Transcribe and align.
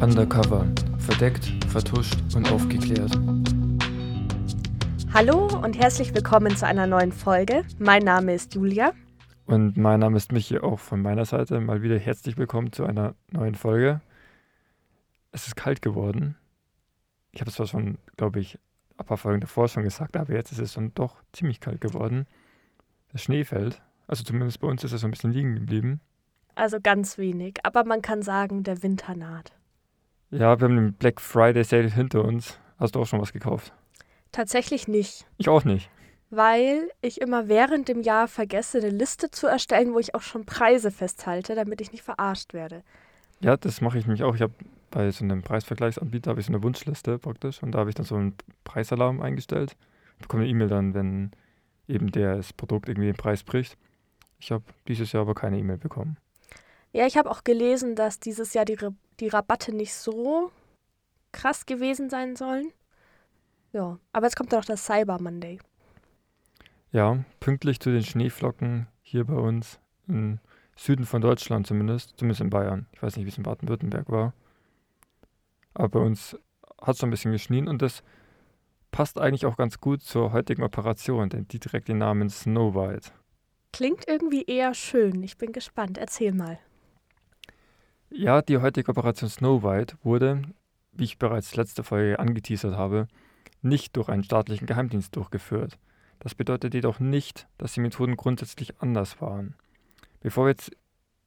Undercover. 0.00 0.64
Verdeckt, 0.98 1.46
vertuscht 1.66 2.16
und 2.36 2.52
aufgeklärt. 2.52 3.10
Hallo 5.12 5.48
und 5.60 5.76
herzlich 5.76 6.14
willkommen 6.14 6.56
zu 6.56 6.68
einer 6.68 6.86
neuen 6.86 7.10
Folge. 7.10 7.64
Mein 7.80 8.04
Name 8.04 8.32
ist 8.32 8.54
Julia. 8.54 8.92
Und 9.46 9.76
mein 9.76 9.98
Name 9.98 10.16
ist 10.16 10.30
Michi, 10.30 10.60
auch 10.60 10.78
von 10.78 11.02
meiner 11.02 11.24
Seite. 11.24 11.58
Mal 11.58 11.82
wieder 11.82 11.98
herzlich 11.98 12.36
willkommen 12.36 12.72
zu 12.72 12.84
einer 12.84 13.16
neuen 13.32 13.56
Folge. 13.56 14.00
Es 15.32 15.48
ist 15.48 15.56
kalt 15.56 15.82
geworden. 15.82 16.36
Ich 17.32 17.40
habe 17.40 17.50
es 17.50 17.56
zwar 17.56 17.66
schon, 17.66 17.98
glaube 18.16 18.38
ich, 18.38 18.56
ein 18.98 19.04
paar 19.04 19.18
Folgen 19.18 19.40
davor 19.40 19.66
schon 19.66 19.82
gesagt, 19.82 20.16
aber 20.16 20.32
jetzt 20.32 20.52
ist 20.52 20.60
es 20.60 20.74
schon 20.74 20.94
doch 20.94 21.16
ziemlich 21.32 21.58
kalt 21.58 21.80
geworden. 21.80 22.28
Der 23.12 23.18
Schnee 23.18 23.42
fällt. 23.42 23.82
Also 24.06 24.22
zumindest 24.22 24.60
bei 24.60 24.68
uns 24.68 24.84
ist 24.84 24.92
er 24.92 24.98
so 24.98 25.08
ein 25.08 25.10
bisschen 25.10 25.32
liegen 25.32 25.56
geblieben. 25.56 26.00
Also 26.54 26.78
ganz 26.80 27.18
wenig, 27.18 27.58
aber 27.64 27.82
man 27.82 28.00
kann 28.00 28.22
sagen, 28.22 28.62
der 28.62 28.84
Winter 28.84 29.16
naht. 29.16 29.57
Ja, 30.30 30.60
wir 30.60 30.64
haben 30.68 30.76
den 30.76 30.92
Black 30.92 31.20
Friday 31.20 31.64
Sale 31.64 31.90
hinter 31.90 32.22
uns. 32.22 32.58
Hast 32.78 32.94
du 32.94 33.00
auch 33.00 33.06
schon 33.06 33.20
was 33.20 33.32
gekauft? 33.32 33.72
Tatsächlich 34.30 34.86
nicht. 34.86 35.26
Ich 35.38 35.48
auch 35.48 35.64
nicht. 35.64 35.90
Weil 36.28 36.90
ich 37.00 37.22
immer 37.22 37.48
während 37.48 37.88
dem 37.88 38.02
Jahr 38.02 38.28
vergesse, 38.28 38.78
eine 38.78 38.90
Liste 38.90 39.30
zu 39.30 39.46
erstellen, 39.46 39.94
wo 39.94 39.98
ich 39.98 40.14
auch 40.14 40.20
schon 40.20 40.44
Preise 40.44 40.90
festhalte, 40.90 41.54
damit 41.54 41.80
ich 41.80 41.92
nicht 41.92 42.02
verarscht 42.02 42.52
werde. 42.52 42.82
Ja, 43.40 43.56
das 43.56 43.80
mache 43.80 43.98
ich 43.98 44.04
nämlich 44.04 44.22
auch. 44.22 44.34
Ich 44.34 44.42
habe 44.42 44.52
bei 44.90 45.10
so 45.10 45.24
einem 45.24 45.42
Preisvergleichsanbieter 45.42 46.30
habe 46.30 46.40
ich 46.40 46.46
so 46.46 46.52
eine 46.52 46.62
Wunschliste 46.62 47.18
praktisch 47.18 47.62
und 47.62 47.72
da 47.72 47.78
habe 47.78 47.88
ich 47.88 47.96
dann 47.96 48.04
so 48.04 48.16
einen 48.16 48.34
Preisalarm 48.64 49.22
eingestellt. 49.22 49.76
Ich 50.16 50.22
bekomme 50.22 50.42
eine 50.42 50.50
E-Mail 50.50 50.68
dann, 50.68 50.92
wenn 50.92 51.30
eben 51.86 52.12
das 52.12 52.52
Produkt 52.52 52.88
irgendwie 52.90 53.06
den 53.06 53.16
Preis 53.16 53.42
bricht. 53.42 53.78
Ich 54.38 54.52
habe 54.52 54.64
dieses 54.88 55.12
Jahr 55.12 55.22
aber 55.22 55.34
keine 55.34 55.58
E-Mail 55.58 55.78
bekommen. 55.78 56.18
Ja, 56.92 57.06
ich 57.06 57.16
habe 57.16 57.30
auch 57.30 57.44
gelesen, 57.44 57.96
dass 57.96 58.20
dieses 58.20 58.52
Jahr 58.54 58.64
die, 58.66 58.76
die 59.20 59.28
Rabatte 59.28 59.74
nicht 59.74 59.94
so 59.94 60.50
krass 61.32 61.66
gewesen 61.66 62.10
sein 62.10 62.36
sollen. 62.36 62.72
Ja, 63.72 63.98
aber 64.12 64.26
jetzt 64.26 64.36
kommt 64.36 64.52
ja 64.52 64.58
noch 64.58 64.64
das 64.64 64.84
Cyber 64.84 65.20
Monday. 65.20 65.58
Ja, 66.90 67.22
pünktlich 67.40 67.80
zu 67.80 67.90
den 67.90 68.04
Schneeflocken 68.04 68.86
hier 69.02 69.24
bei 69.24 69.34
uns 69.34 69.78
im 70.06 70.38
Süden 70.74 71.04
von 71.04 71.20
Deutschland 71.20 71.66
zumindest, 71.66 72.14
zumindest 72.16 72.40
in 72.40 72.50
Bayern. 72.50 72.86
Ich 72.92 73.02
weiß 73.02 73.16
nicht, 73.16 73.26
wie 73.26 73.30
es 73.30 73.36
in 73.36 73.42
Baden-Württemberg 73.42 74.08
war. 74.08 74.32
Aber 75.74 75.88
bei 75.88 76.00
uns 76.00 76.38
hat 76.80 76.94
es 76.94 76.98
schon 76.98 77.08
ein 77.08 77.10
bisschen 77.10 77.32
geschnien 77.32 77.68
und 77.68 77.82
das 77.82 78.02
passt 78.90 79.20
eigentlich 79.20 79.44
auch 79.44 79.56
ganz 79.56 79.80
gut 79.80 80.02
zur 80.02 80.32
heutigen 80.32 80.62
Operation, 80.62 81.28
denn 81.28 81.46
die 81.48 81.58
trägt 81.58 81.88
den 81.88 81.98
Namen 81.98 82.30
Snow 82.30 82.74
White. 82.74 83.10
Klingt 83.72 84.08
irgendwie 84.08 84.44
eher 84.44 84.72
schön. 84.72 85.22
Ich 85.22 85.36
bin 85.36 85.52
gespannt. 85.52 85.98
Erzähl 85.98 86.32
mal. 86.32 86.58
Ja, 88.10 88.40
die 88.40 88.56
heutige 88.58 88.90
Operation 88.90 89.28
Snow 89.28 89.62
White 89.62 89.96
wurde, 90.02 90.42
wie 90.92 91.04
ich 91.04 91.18
bereits 91.18 91.54
letzte 91.56 91.84
Folge 91.84 92.18
angeteasert 92.18 92.74
habe, 92.74 93.06
nicht 93.60 93.96
durch 93.96 94.08
einen 94.08 94.24
staatlichen 94.24 94.66
Geheimdienst 94.66 95.14
durchgeführt. 95.14 95.78
Das 96.18 96.34
bedeutet 96.34 96.72
jedoch 96.72 97.00
nicht, 97.00 97.46
dass 97.58 97.74
die 97.74 97.80
Methoden 97.80 98.16
grundsätzlich 98.16 98.80
anders 98.80 99.20
waren. 99.20 99.54
Bevor 100.20 100.46
wir 100.46 100.50
jetzt 100.50 100.72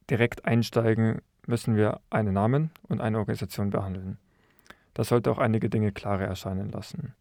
direkt 0.09 0.45
einsteigen, 0.45 1.21
müssen 1.45 1.75
wir 1.75 2.02
einen 2.09 2.33
Namen 2.33 2.71
und 2.87 2.99
eine 2.99 3.19
Organisation 3.19 3.69
behandeln. 3.69 4.17
Das 4.95 5.09
sollte 5.09 5.31
auch 5.31 5.37
einige 5.37 5.69
Dinge 5.69 5.91
klarer 5.91 6.25
erscheinen 6.25 6.69
lassen. 6.69 7.13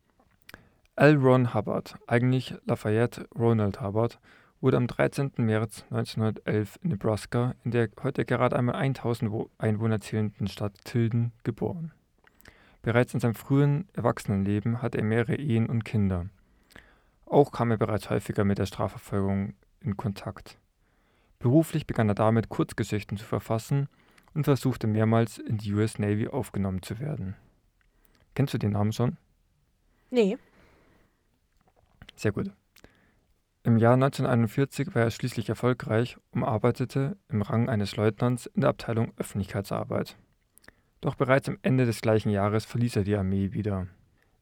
L. 0.96 1.16
Ron 1.16 1.54
Hubbard, 1.54 1.96
eigentlich 2.06 2.54
Lafayette 2.64 3.28
Ronald 3.38 3.80
Hubbard, 3.80 4.18
wurde 4.60 4.76
am 4.76 4.86
13. 4.86 5.32
März 5.38 5.84
1911 5.90 6.78
in 6.82 6.90
Nebraska, 6.90 7.54
in 7.64 7.70
der 7.70 7.88
heute 8.02 8.24
gerade 8.24 8.56
einmal 8.56 8.76
1000 8.76 9.48
Einwohner 9.58 10.00
zählenden 10.00 10.48
Stadt 10.48 10.74
Tilden, 10.84 11.32
geboren. 11.44 11.92
Bereits 12.82 13.14
in 13.14 13.20
seinem 13.20 13.34
frühen 13.34 13.88
Erwachsenenleben 13.94 14.82
hatte 14.82 14.98
er 14.98 15.04
mehrere 15.04 15.36
Ehen 15.36 15.66
und 15.66 15.84
Kinder. 15.84 16.26
Auch 17.26 17.52
kam 17.52 17.70
er 17.70 17.76
bereits 17.76 18.10
häufiger 18.10 18.44
mit 18.44 18.58
der 18.58 18.66
Strafverfolgung 18.66 19.54
in 19.80 19.96
Kontakt. 19.96 20.58
Beruflich 21.38 21.86
begann 21.86 22.08
er 22.08 22.14
damit, 22.14 22.48
Kurzgeschichten 22.48 23.16
zu 23.16 23.24
verfassen 23.24 23.88
und 24.34 24.44
versuchte 24.44 24.86
mehrmals 24.86 25.38
in 25.38 25.58
die 25.58 25.72
US 25.72 25.98
Navy 25.98 26.28
aufgenommen 26.28 26.82
zu 26.82 26.98
werden. 26.98 27.36
Kennst 28.34 28.54
du 28.54 28.58
den 28.58 28.72
Namen 28.72 28.92
schon? 28.92 29.16
Nee. 30.10 30.38
Sehr 32.16 32.32
gut. 32.32 32.50
Im 33.62 33.76
Jahr 33.76 33.92
1941 33.92 34.94
war 34.94 35.02
er 35.02 35.10
schließlich 35.10 35.50
erfolgreich 35.50 36.16
und 36.30 36.44
arbeitete 36.44 37.18
im 37.28 37.42
Rang 37.42 37.68
eines 37.68 37.94
Leutnants 37.96 38.46
in 38.46 38.62
der 38.62 38.70
Abteilung 38.70 39.12
Öffentlichkeitsarbeit. 39.18 40.16
Doch 41.02 41.14
bereits 41.14 41.48
am 41.48 41.58
Ende 41.60 41.84
des 41.84 42.00
gleichen 42.00 42.30
Jahres 42.30 42.64
verließ 42.64 42.96
er 42.96 43.04
die 43.04 43.16
Armee 43.16 43.52
wieder. 43.52 43.86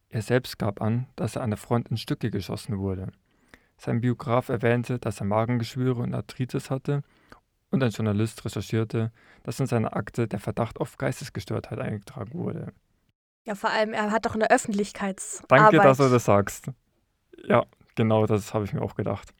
Er 0.08 0.22
selbst 0.22 0.56
gab 0.58 0.80
an, 0.80 1.08
dass 1.16 1.34
er 1.34 1.42
an 1.42 1.50
der 1.50 1.56
Front 1.56 1.88
in 1.88 1.96
Stücke 1.96 2.30
geschossen 2.30 2.78
wurde. 2.78 3.08
Sein 3.76 4.00
Biograf 4.00 4.50
erwähnte, 4.50 5.00
dass 5.00 5.20
er 5.20 5.26
Magengeschwüre 5.26 6.00
und 6.00 6.14
Arthritis 6.14 6.70
hatte 6.70 7.02
und 7.70 7.82
ein 7.82 7.90
Journalist 7.90 8.44
recherchierte, 8.44 9.10
dass 9.42 9.58
in 9.58 9.66
seiner 9.66 9.96
Akte 9.96 10.28
der 10.28 10.38
Verdacht 10.38 10.80
auf 10.80 10.96
Geistesgestörtheit 10.96 11.80
eingetragen 11.80 12.34
wurde. 12.34 12.72
Ja, 13.44 13.56
vor 13.56 13.70
allem, 13.70 13.92
er 13.92 14.12
hat 14.12 14.26
doch 14.26 14.36
eine 14.36 14.50
Öffentlichkeitsarbeit. 14.50 15.60
Danke, 15.60 15.76
dass 15.78 15.98
du 15.98 16.08
das 16.08 16.24
sagst. 16.24 16.70
Ja, 17.44 17.64
Genau, 17.98 18.26
das 18.26 18.54
habe 18.54 18.64
ich 18.64 18.72
mir 18.72 18.80
auch 18.80 18.94
gedacht. 18.94 19.34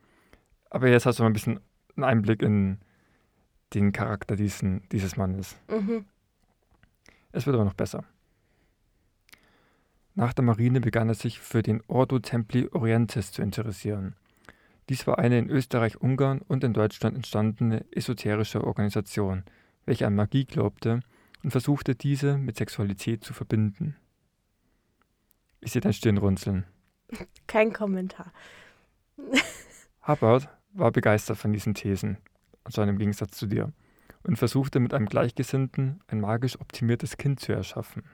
Aber 0.69 0.89
jetzt 0.89 1.07
hast 1.07 1.21
du 1.21 1.23
mal 1.23 1.31
ein 1.31 1.33
bisschen 1.33 1.61
einen 1.95 2.03
Einblick 2.03 2.43
in 2.43 2.79
den 3.73 3.93
Charakter 3.93 4.35
diesen, 4.35 4.83
dieses 4.91 5.17
Mannes. 5.17 5.57
Mhm. 5.71 6.07
Es 7.31 7.47
wird 7.47 7.55
aber 7.55 7.65
noch 7.65 7.75
besser. 7.75 8.03
Nach 10.17 10.33
der 10.33 10.45
Marine 10.45 10.81
begann 10.81 11.09
er 11.09 11.15
sich 11.15 11.39
für 11.39 11.63
den 11.63 11.85
Ordo 11.87 12.19
Templi 12.19 12.69
Orientis 12.73 13.31
zu 13.31 13.43
interessieren. 13.43 14.17
Dies 14.89 15.07
war 15.07 15.21
eine 15.21 15.39
in 15.39 15.51
Österreich, 15.51 16.01
Ungarn 16.01 16.41
und 16.41 16.65
in 16.65 16.75
Deutschland 16.75 17.15
entstandene 17.15 17.87
esoterische 17.93 18.65
Organisation, 18.65 19.45
welche 19.87 20.05
an 20.05 20.17
Magie 20.17 20.47
glaubte 20.47 20.99
und 21.45 21.53
versuchte, 21.53 21.95
diese 21.95 22.37
mit 22.37 22.57
Sexualität 22.57 23.23
zu 23.23 23.35
verbinden. 23.35 23.95
Ich 25.61 25.71
sehe 25.71 25.81
dein 25.81 25.93
Stirn 25.93 26.19
runzeln. 26.19 26.67
Kein 27.47 27.73
Kommentar. 27.73 28.33
Hubbard 30.07 30.49
war 30.73 30.91
begeistert 30.91 31.39
von 31.39 31.53
diesen 31.53 31.75
Thesen, 31.75 32.19
anscheinend 32.65 32.93
im 32.93 32.99
Gegensatz 32.99 33.37
zu 33.37 33.47
dir, 33.47 33.73
und 34.23 34.37
versuchte 34.37 34.81
mit 34.81 34.95
einem 34.95 35.07
Gleichgesinnten 35.07 36.01
ein 36.09 36.21
magisch 36.21 36.61
optimiertes 36.61 37.17
Kind 37.17 37.41
zu 37.41 37.53
erschaffen. 37.53 38.05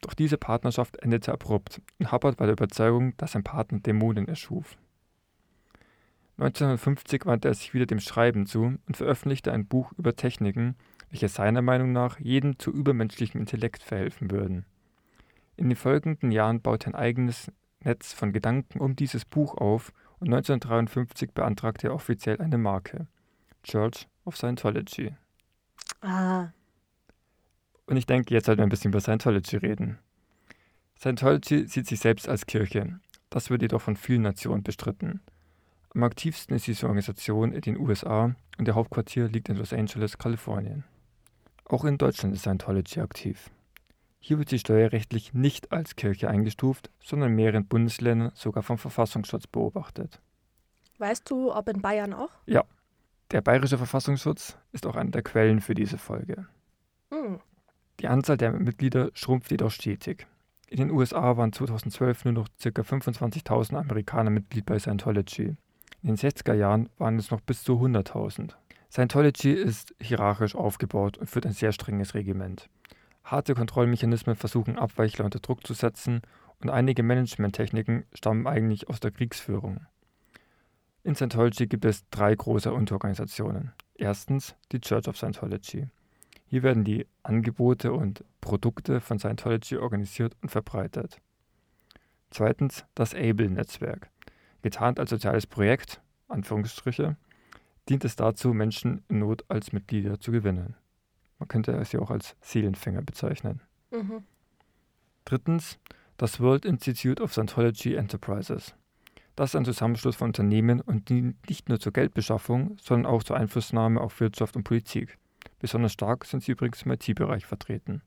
Doch 0.00 0.14
diese 0.14 0.38
Partnerschaft 0.38 0.96
endete 1.02 1.32
abrupt 1.32 1.80
und 1.98 2.12
Hubbard 2.12 2.38
war 2.38 2.46
der 2.46 2.54
Überzeugung, 2.54 3.16
dass 3.16 3.32
sein 3.32 3.44
Partner 3.44 3.80
Dämonen 3.80 4.28
erschuf. 4.28 4.76
1950 6.38 7.26
wandte 7.26 7.48
er 7.48 7.54
sich 7.54 7.74
wieder 7.74 7.86
dem 7.86 7.98
Schreiben 7.98 8.46
zu 8.46 8.78
und 8.86 8.96
veröffentlichte 8.96 9.52
ein 9.52 9.66
Buch 9.66 9.92
über 9.98 10.14
Techniken, 10.14 10.76
welche 11.10 11.28
seiner 11.28 11.62
Meinung 11.62 11.92
nach 11.92 12.20
jedem 12.20 12.60
zu 12.60 12.70
übermenschlichem 12.70 13.40
Intellekt 13.40 13.82
verhelfen 13.82 14.30
würden. 14.30 14.64
In 15.56 15.68
den 15.68 15.76
folgenden 15.76 16.30
Jahren 16.30 16.60
baute 16.60 16.86
er 16.86 16.94
ein 16.94 17.00
eigenes 17.00 17.50
Netz 17.84 18.12
von 18.12 18.32
Gedanken 18.32 18.80
um 18.80 18.96
dieses 18.96 19.24
Buch 19.24 19.56
auf 19.56 19.92
und 20.18 20.28
1953 20.28 21.32
beantragte 21.32 21.88
er 21.88 21.94
offiziell 21.94 22.40
eine 22.40 22.58
Marke, 22.58 23.06
Church 23.62 24.08
of 24.24 24.36
Scientology. 24.36 25.14
Ah. 26.00 26.48
Und 27.86 27.96
ich 27.96 28.06
denke, 28.06 28.34
jetzt 28.34 28.46
sollten 28.46 28.60
wir 28.60 28.66
ein 28.66 28.70
bisschen 28.70 28.90
über 28.90 29.00
Scientology 29.00 29.56
reden. 29.56 29.98
Scientology 30.98 31.66
sieht 31.66 31.86
sich 31.86 32.00
selbst 32.00 32.28
als 32.28 32.46
Kirche. 32.46 33.00
Das 33.30 33.50
wird 33.50 33.62
jedoch 33.62 33.80
von 33.80 33.96
vielen 33.96 34.22
Nationen 34.22 34.62
bestritten. 34.62 35.20
Am 35.94 36.02
aktivsten 36.02 36.56
ist 36.56 36.66
diese 36.66 36.86
Organisation 36.86 37.52
in 37.52 37.60
den 37.60 37.78
USA 37.78 38.34
und 38.58 38.64
der 38.66 38.74
Hauptquartier 38.74 39.28
liegt 39.28 39.48
in 39.48 39.56
Los 39.56 39.72
Angeles, 39.72 40.18
Kalifornien. 40.18 40.84
Auch 41.64 41.84
in 41.84 41.98
Deutschland 41.98 42.34
ist 42.34 42.42
Scientology 42.42 43.00
aktiv. 43.00 43.50
Hier 44.20 44.38
wird 44.38 44.48
sie 44.48 44.58
steuerrechtlich 44.58 45.32
nicht 45.32 45.72
als 45.72 45.96
Kirche 45.96 46.28
eingestuft, 46.28 46.90
sondern 47.02 47.30
in 47.30 47.36
mehreren 47.36 47.66
Bundesländern 47.66 48.32
sogar 48.34 48.62
vom 48.62 48.78
Verfassungsschutz 48.78 49.46
beobachtet. 49.46 50.20
Weißt 50.98 51.30
du, 51.30 51.54
ob 51.54 51.68
in 51.68 51.80
Bayern 51.80 52.12
auch? 52.12 52.30
Ja. 52.46 52.64
Der 53.30 53.42
bayerische 53.42 53.76
Verfassungsschutz 53.76 54.56
ist 54.72 54.86
auch 54.86 54.96
eine 54.96 55.10
der 55.10 55.22
Quellen 55.22 55.60
für 55.60 55.74
diese 55.74 55.98
Folge. 55.98 56.46
Hm. 57.10 57.40
Die 58.00 58.08
Anzahl 58.08 58.36
der 58.36 58.52
Mitglieder 58.52 59.10
schrumpft 59.14 59.50
jedoch 59.50 59.70
stetig. 59.70 60.26
In 60.68 60.78
den 60.78 60.90
USA 60.90 61.36
waren 61.36 61.52
2012 61.52 62.24
nur 62.26 62.34
noch 62.34 62.48
ca. 62.62 62.68
25.000 62.68 63.76
Amerikaner 63.76 64.30
Mitglied 64.30 64.66
bei 64.66 64.78
Scientology. 64.78 65.56
In 66.02 66.08
den 66.08 66.16
60er 66.16 66.54
Jahren 66.54 66.88
waren 66.98 67.18
es 67.18 67.30
noch 67.30 67.40
bis 67.40 67.62
zu 67.62 67.74
100.000. 67.74 68.52
Scientology 68.90 69.52
ist 69.52 69.94
hierarchisch 70.00 70.54
aufgebaut 70.54 71.18
und 71.18 71.28
führt 71.28 71.46
ein 71.46 71.52
sehr 71.52 71.72
strenges 71.72 72.14
Regiment. 72.14 72.68
Harte 73.30 73.54
Kontrollmechanismen 73.54 74.36
versuchen 74.36 74.78
Abweichler 74.78 75.26
unter 75.26 75.38
Druck 75.38 75.66
zu 75.66 75.74
setzen 75.74 76.22
und 76.60 76.70
einige 76.70 77.02
Managementtechniken 77.02 78.06
stammen 78.14 78.46
eigentlich 78.46 78.88
aus 78.88 79.00
der 79.00 79.10
Kriegsführung. 79.10 79.80
In 81.04 81.14
Scientology 81.14 81.66
gibt 81.66 81.84
es 81.84 82.08
drei 82.08 82.34
große 82.34 82.72
Unterorganisationen. 82.72 83.72
Erstens 83.96 84.56
die 84.72 84.80
Church 84.80 85.08
of 85.08 85.18
Scientology. 85.18 85.88
Hier 86.46 86.62
werden 86.62 86.84
die 86.84 87.06
Angebote 87.22 87.92
und 87.92 88.24
Produkte 88.40 88.98
von 89.02 89.18
Scientology 89.18 89.76
organisiert 89.76 90.34
und 90.40 90.48
verbreitet. 90.48 91.20
Zweitens 92.30 92.86
das 92.94 93.14
ABLE-Netzwerk. 93.14 94.08
Getarnt 94.62 94.98
als 94.98 95.10
soziales 95.10 95.46
Projekt, 95.46 96.00
Anführungsstriche, 96.28 97.18
dient 97.90 98.06
es 98.06 98.16
dazu, 98.16 98.54
Menschen 98.54 99.04
in 99.08 99.18
Not 99.18 99.44
als 99.48 99.72
Mitglieder 99.72 100.18
zu 100.18 100.32
gewinnen. 100.32 100.76
Man 101.38 101.48
könnte 101.48 101.72
es 101.72 101.92
ja 101.92 102.00
auch 102.00 102.10
als 102.10 102.36
Seelenfänger 102.40 103.02
bezeichnen. 103.02 103.60
Mhm. 103.90 104.24
Drittens 105.24 105.78
das 106.16 106.40
World 106.40 106.64
Institute 106.64 107.22
of 107.22 107.32
Scientology 107.32 107.94
Enterprises. 107.94 108.74
Das 109.36 109.50
ist 109.50 109.56
ein 109.56 109.64
Zusammenschluss 109.64 110.16
von 110.16 110.30
Unternehmen 110.30 110.80
und 110.80 111.08
dient 111.08 111.48
nicht 111.48 111.68
nur 111.68 111.78
zur 111.78 111.92
Geldbeschaffung, 111.92 112.76
sondern 112.82 113.12
auch 113.12 113.22
zur 113.22 113.36
Einflussnahme 113.36 114.00
auf 114.00 114.18
Wirtschaft 114.18 114.56
und 114.56 114.64
Politik. 114.64 115.16
Besonders 115.60 115.92
stark 115.92 116.24
sind 116.24 116.42
sie 116.42 116.52
übrigens 116.52 116.82
im 116.82 116.90
IT-Bereich 116.90 117.46
vertreten. 117.46 118.02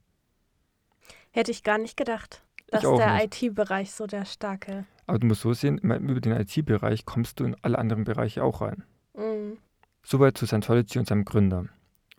Hätte 1.31 1.51
ich 1.51 1.63
gar 1.63 1.77
nicht 1.77 1.95
gedacht, 1.95 2.43
dass 2.67 2.81
der. 2.81 3.23
IT-Bereich 3.23 3.91
so 3.91 4.07
der 4.07 4.25
starke. 4.25 4.85
Aber 5.07 5.19
du 5.19 5.27
musst 5.27 5.41
so 5.41 5.53
sehen, 5.53 5.77
über 5.77 6.19
den 6.19 6.33
IT-Bereich 6.33 7.05
kommst 7.05 7.39
du 7.39 7.45
in 7.45 7.55
alle 7.61 7.79
anderen 7.79 8.03
Bereiche 8.03 8.43
auch 8.43 8.59
rein. 8.59 8.83
Mhm. 9.15 9.57
Soweit 10.03 10.37
zu 10.37 10.45
Scientology 10.45 10.99
und 10.99 11.07
seinem 11.07 11.23
Gründer. 11.23 11.65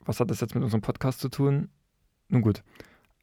Was 0.04 0.20
hat 0.20 0.30
das 0.30 0.40
jetzt 0.40 0.54
mit 0.54 0.64
unserem 0.64 0.82
Podcast 0.82 1.20
zu 1.20 1.28
tun? 1.28 1.68
Nun 2.28 2.42
gut, 2.42 2.62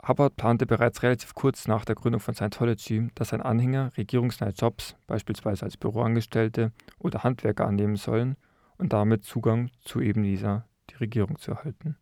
Hubbard 0.07 0.37
plante 0.37 0.65
bereits 0.65 1.03
relativ 1.03 1.35
kurz 1.35 1.67
nach 1.67 1.83
der 1.83 1.95
Gründung 1.95 2.21
von 2.21 2.33
Scientology, 2.33 3.09
dass 3.15 3.29
sein 3.29 3.41
Anhänger 3.41 3.91
regierungsnahe 3.97 4.51
Jobs, 4.51 4.95
beispielsweise 5.07 5.65
als 5.65 5.75
Büroangestellte 5.75 6.71
oder 6.99 7.23
Handwerker 7.23 7.67
annehmen 7.67 7.97
sollen 7.97 8.37
und 8.77 8.93
damit 8.93 9.25
Zugang 9.25 9.69
zu 9.81 9.99
eben 9.99 10.23
dieser, 10.23 10.65
die 10.89 10.95
Regierung 10.95 11.37
zu 11.37 11.51
erhalten. 11.51 11.97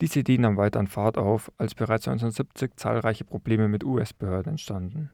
Diese 0.00 0.20
Idee 0.20 0.38
nahm 0.38 0.56
weiter 0.56 0.80
an 0.80 0.86
Fahrt 0.86 1.18
auf, 1.18 1.52
als 1.58 1.74
bereits 1.74 2.08
1970 2.08 2.76
zahlreiche 2.76 3.24
Probleme 3.24 3.68
mit 3.68 3.84
US-Behörden 3.84 4.52
entstanden. 4.52 5.10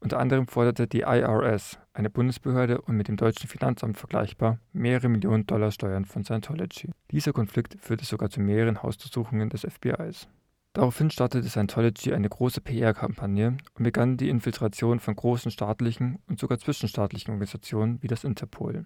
Unter 0.00 0.18
anderem 0.18 0.46
forderte 0.46 0.86
die 0.86 1.00
IRS, 1.00 1.78
eine 1.92 2.10
Bundesbehörde 2.10 2.80
und 2.80 2.96
mit 2.96 3.08
dem 3.08 3.16
deutschen 3.16 3.48
Finanzamt 3.48 3.96
vergleichbar, 3.96 4.58
mehrere 4.72 5.08
Millionen 5.08 5.46
Dollar 5.46 5.70
Steuern 5.70 6.04
von 6.04 6.24
Scientology. 6.24 6.90
Dieser 7.10 7.32
Konflikt 7.32 7.76
führte 7.80 8.04
sogar 8.04 8.30
zu 8.30 8.40
mehreren 8.40 8.82
Hausdurchsuchungen 8.82 9.48
des 9.48 9.62
FBIs. 9.62 10.28
Daraufhin 10.74 11.10
startete 11.10 11.48
Scientology 11.48 12.12
eine 12.12 12.28
große 12.28 12.60
PR-Kampagne 12.60 13.56
und 13.74 13.82
begann 13.82 14.18
die 14.18 14.28
Infiltration 14.28 15.00
von 15.00 15.16
großen 15.16 15.50
staatlichen 15.50 16.18
und 16.28 16.38
sogar 16.38 16.58
zwischenstaatlichen 16.58 17.30
Organisationen 17.30 18.02
wie 18.02 18.08
das 18.08 18.24
Interpol. 18.24 18.84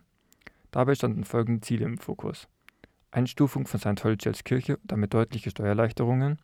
Dabei 0.70 0.94
standen 0.94 1.24
folgende 1.24 1.62
Ziele 1.62 1.86
im 1.86 1.98
Fokus. 1.98 2.46
Einstufung 3.10 3.66
von 3.66 3.80
Scientology 3.80 4.28
als 4.28 4.44
Kirche 4.44 4.76
und 4.76 4.92
damit 4.92 5.12
deutliche 5.12 5.50
Steuererleichterungen, 5.50 6.38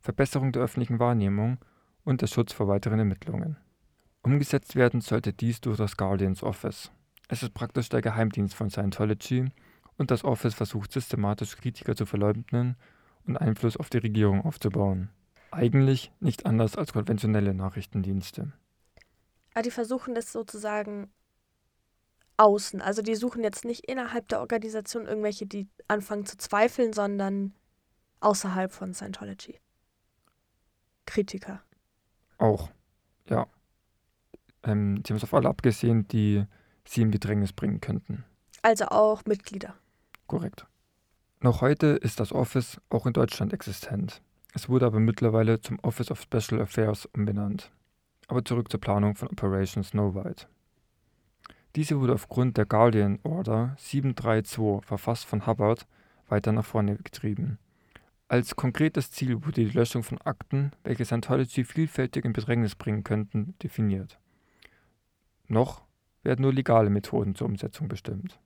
Verbesserung 0.00 0.52
der 0.52 0.60
öffentlichen 0.60 0.98
Wahrnehmung 0.98 1.56
und 2.04 2.20
der 2.20 2.26
Schutz 2.26 2.52
vor 2.52 2.68
weiteren 2.68 2.98
Ermittlungen. 2.98 3.56
Umgesetzt 4.22 4.76
werden 4.76 5.00
sollte 5.00 5.32
dies 5.32 5.60
durch 5.60 5.78
das 5.78 5.96
Guardians 5.96 6.42
Office. 6.42 6.92
Es 7.28 7.42
ist 7.42 7.54
praktisch 7.54 7.88
der 7.88 8.02
Geheimdienst 8.02 8.54
von 8.54 8.70
Scientology 8.70 9.46
und 9.96 10.10
das 10.10 10.24
Office 10.24 10.54
versucht 10.54 10.92
systematisch 10.92 11.56
Kritiker 11.56 11.96
zu 11.96 12.06
verleugnen 12.06 12.76
und 13.26 13.36
Einfluss 13.36 13.76
auf 13.76 13.90
die 13.90 13.98
Regierung 13.98 14.44
aufzubauen. 14.44 15.10
Eigentlich 15.50 16.12
nicht 16.20 16.46
anders 16.46 16.76
als 16.76 16.92
konventionelle 16.92 17.52
Nachrichtendienste. 17.52 18.52
Aber 19.54 19.62
die 19.62 19.70
versuchen 19.70 20.14
das 20.14 20.32
sozusagen 20.32 21.10
außen. 22.36 22.80
Also 22.80 23.02
die 23.02 23.14
suchen 23.16 23.42
jetzt 23.42 23.64
nicht 23.64 23.86
innerhalb 23.86 24.28
der 24.28 24.40
Organisation 24.40 25.06
irgendwelche, 25.06 25.46
die 25.46 25.68
anfangen 25.88 26.26
zu 26.26 26.36
zweifeln, 26.36 26.92
sondern 26.92 27.54
außerhalb 28.20 28.72
von 28.72 28.94
Scientology. 28.94 29.60
Kritiker. 31.06 31.62
Auch, 32.38 32.70
ja. 33.28 33.46
Ähm, 34.64 35.02
sie 35.04 35.12
haben 35.12 35.16
es 35.18 35.24
auf 35.24 35.34
alle 35.34 35.48
abgesehen, 35.48 36.06
die 36.08 36.44
sie 36.84 37.02
in 37.02 37.10
Bedrängnis 37.10 37.52
bringen 37.52 37.80
könnten. 37.80 38.24
Also 38.62 38.86
auch 38.86 39.24
Mitglieder. 39.24 39.74
Korrekt. 40.26 40.66
Noch 41.40 41.60
heute 41.60 41.88
ist 41.88 42.20
das 42.20 42.32
Office 42.32 42.80
auch 42.88 43.06
in 43.06 43.12
Deutschland 43.12 43.52
existent. 43.52 44.22
Es 44.54 44.68
wurde 44.68 44.86
aber 44.86 45.00
mittlerweile 45.00 45.60
zum 45.60 45.78
Office 45.80 46.10
of 46.10 46.20
Special 46.20 46.60
Affairs 46.60 47.06
umbenannt. 47.06 47.72
Aber 48.28 48.44
zurück 48.44 48.70
zur 48.70 48.80
Planung 48.80 49.16
von 49.16 49.28
Operation 49.28 49.82
Snow 49.82 50.14
White. 50.14 50.46
Diese 51.74 51.98
wurde 51.98 52.12
aufgrund 52.12 52.58
der 52.58 52.66
Guardian 52.66 53.18
Order 53.22 53.74
732, 53.78 54.86
verfasst 54.86 55.24
von 55.24 55.46
Hubbard, 55.46 55.86
weiter 56.28 56.52
nach 56.52 56.64
vorne 56.64 56.96
getrieben. 56.96 57.58
Als 58.28 58.56
konkretes 58.56 59.10
Ziel 59.10 59.44
wurde 59.44 59.64
die 59.64 59.76
Löschung 59.76 60.02
von 60.02 60.18
Akten, 60.18 60.72
welche 60.84 61.04
Scientology 61.04 61.64
vielfältig 61.64 62.24
in 62.24 62.32
Bedrängnis 62.32 62.74
bringen 62.74 63.04
könnten, 63.04 63.54
definiert. 63.62 64.18
Noch 65.52 65.82
werden 66.22 66.40
nur 66.40 66.54
legale 66.54 66.88
Methoden 66.88 67.34
zur 67.34 67.46
Umsetzung 67.46 67.86
bestimmt. 67.86 68.40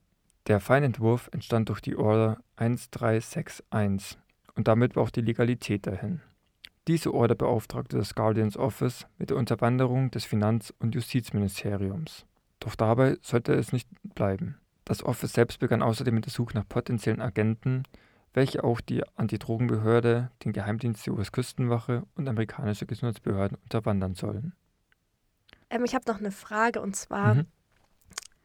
Der 0.48 0.58
Feinentwurf 0.58 1.28
entstand 1.30 1.68
durch 1.68 1.80
die 1.80 1.94
Order 1.94 2.40
1361 2.56 4.18
und 4.56 4.66
damit 4.66 4.96
war 4.96 5.04
auch 5.04 5.10
die 5.10 5.20
Legalität 5.20 5.86
dahin. 5.86 6.20
Diese 6.88 7.14
Order 7.14 7.36
beauftragte 7.36 7.96
das 7.96 8.16
Guardians 8.16 8.56
Office 8.56 9.06
mit 9.18 9.30
der 9.30 9.36
Unterwanderung 9.36 10.10
des 10.10 10.24
Finanz- 10.24 10.74
und 10.80 10.96
Justizministeriums. 10.96 12.26
Doch 12.58 12.74
dabei 12.74 13.18
sollte 13.22 13.54
es 13.54 13.72
nicht 13.72 13.88
bleiben. 14.02 14.56
Das 14.84 15.04
Office 15.04 15.32
selbst 15.32 15.60
begann 15.60 15.82
außerdem 15.82 16.14
mit 16.14 16.26
der 16.26 16.32
Suche 16.32 16.56
nach 16.56 16.68
potenziellen 16.68 17.20
Agenten, 17.20 17.84
welche 18.34 18.64
auch 18.64 18.80
die 18.80 19.04
Antidrogenbehörde, 19.16 20.32
den 20.44 20.52
Geheimdienst 20.52 21.06
der 21.06 21.14
US-Küstenwache 21.14 22.02
und 22.16 22.28
amerikanische 22.28 22.86
Gesundheitsbehörden 22.86 23.58
unterwandern 23.62 24.16
sollen. 24.16 24.54
Ähm, 25.70 25.84
ich 25.84 25.94
habe 25.94 26.10
noch 26.10 26.18
eine 26.18 26.30
Frage 26.30 26.80
und 26.80 26.94
zwar 26.96 27.34
Mhm. 27.34 27.46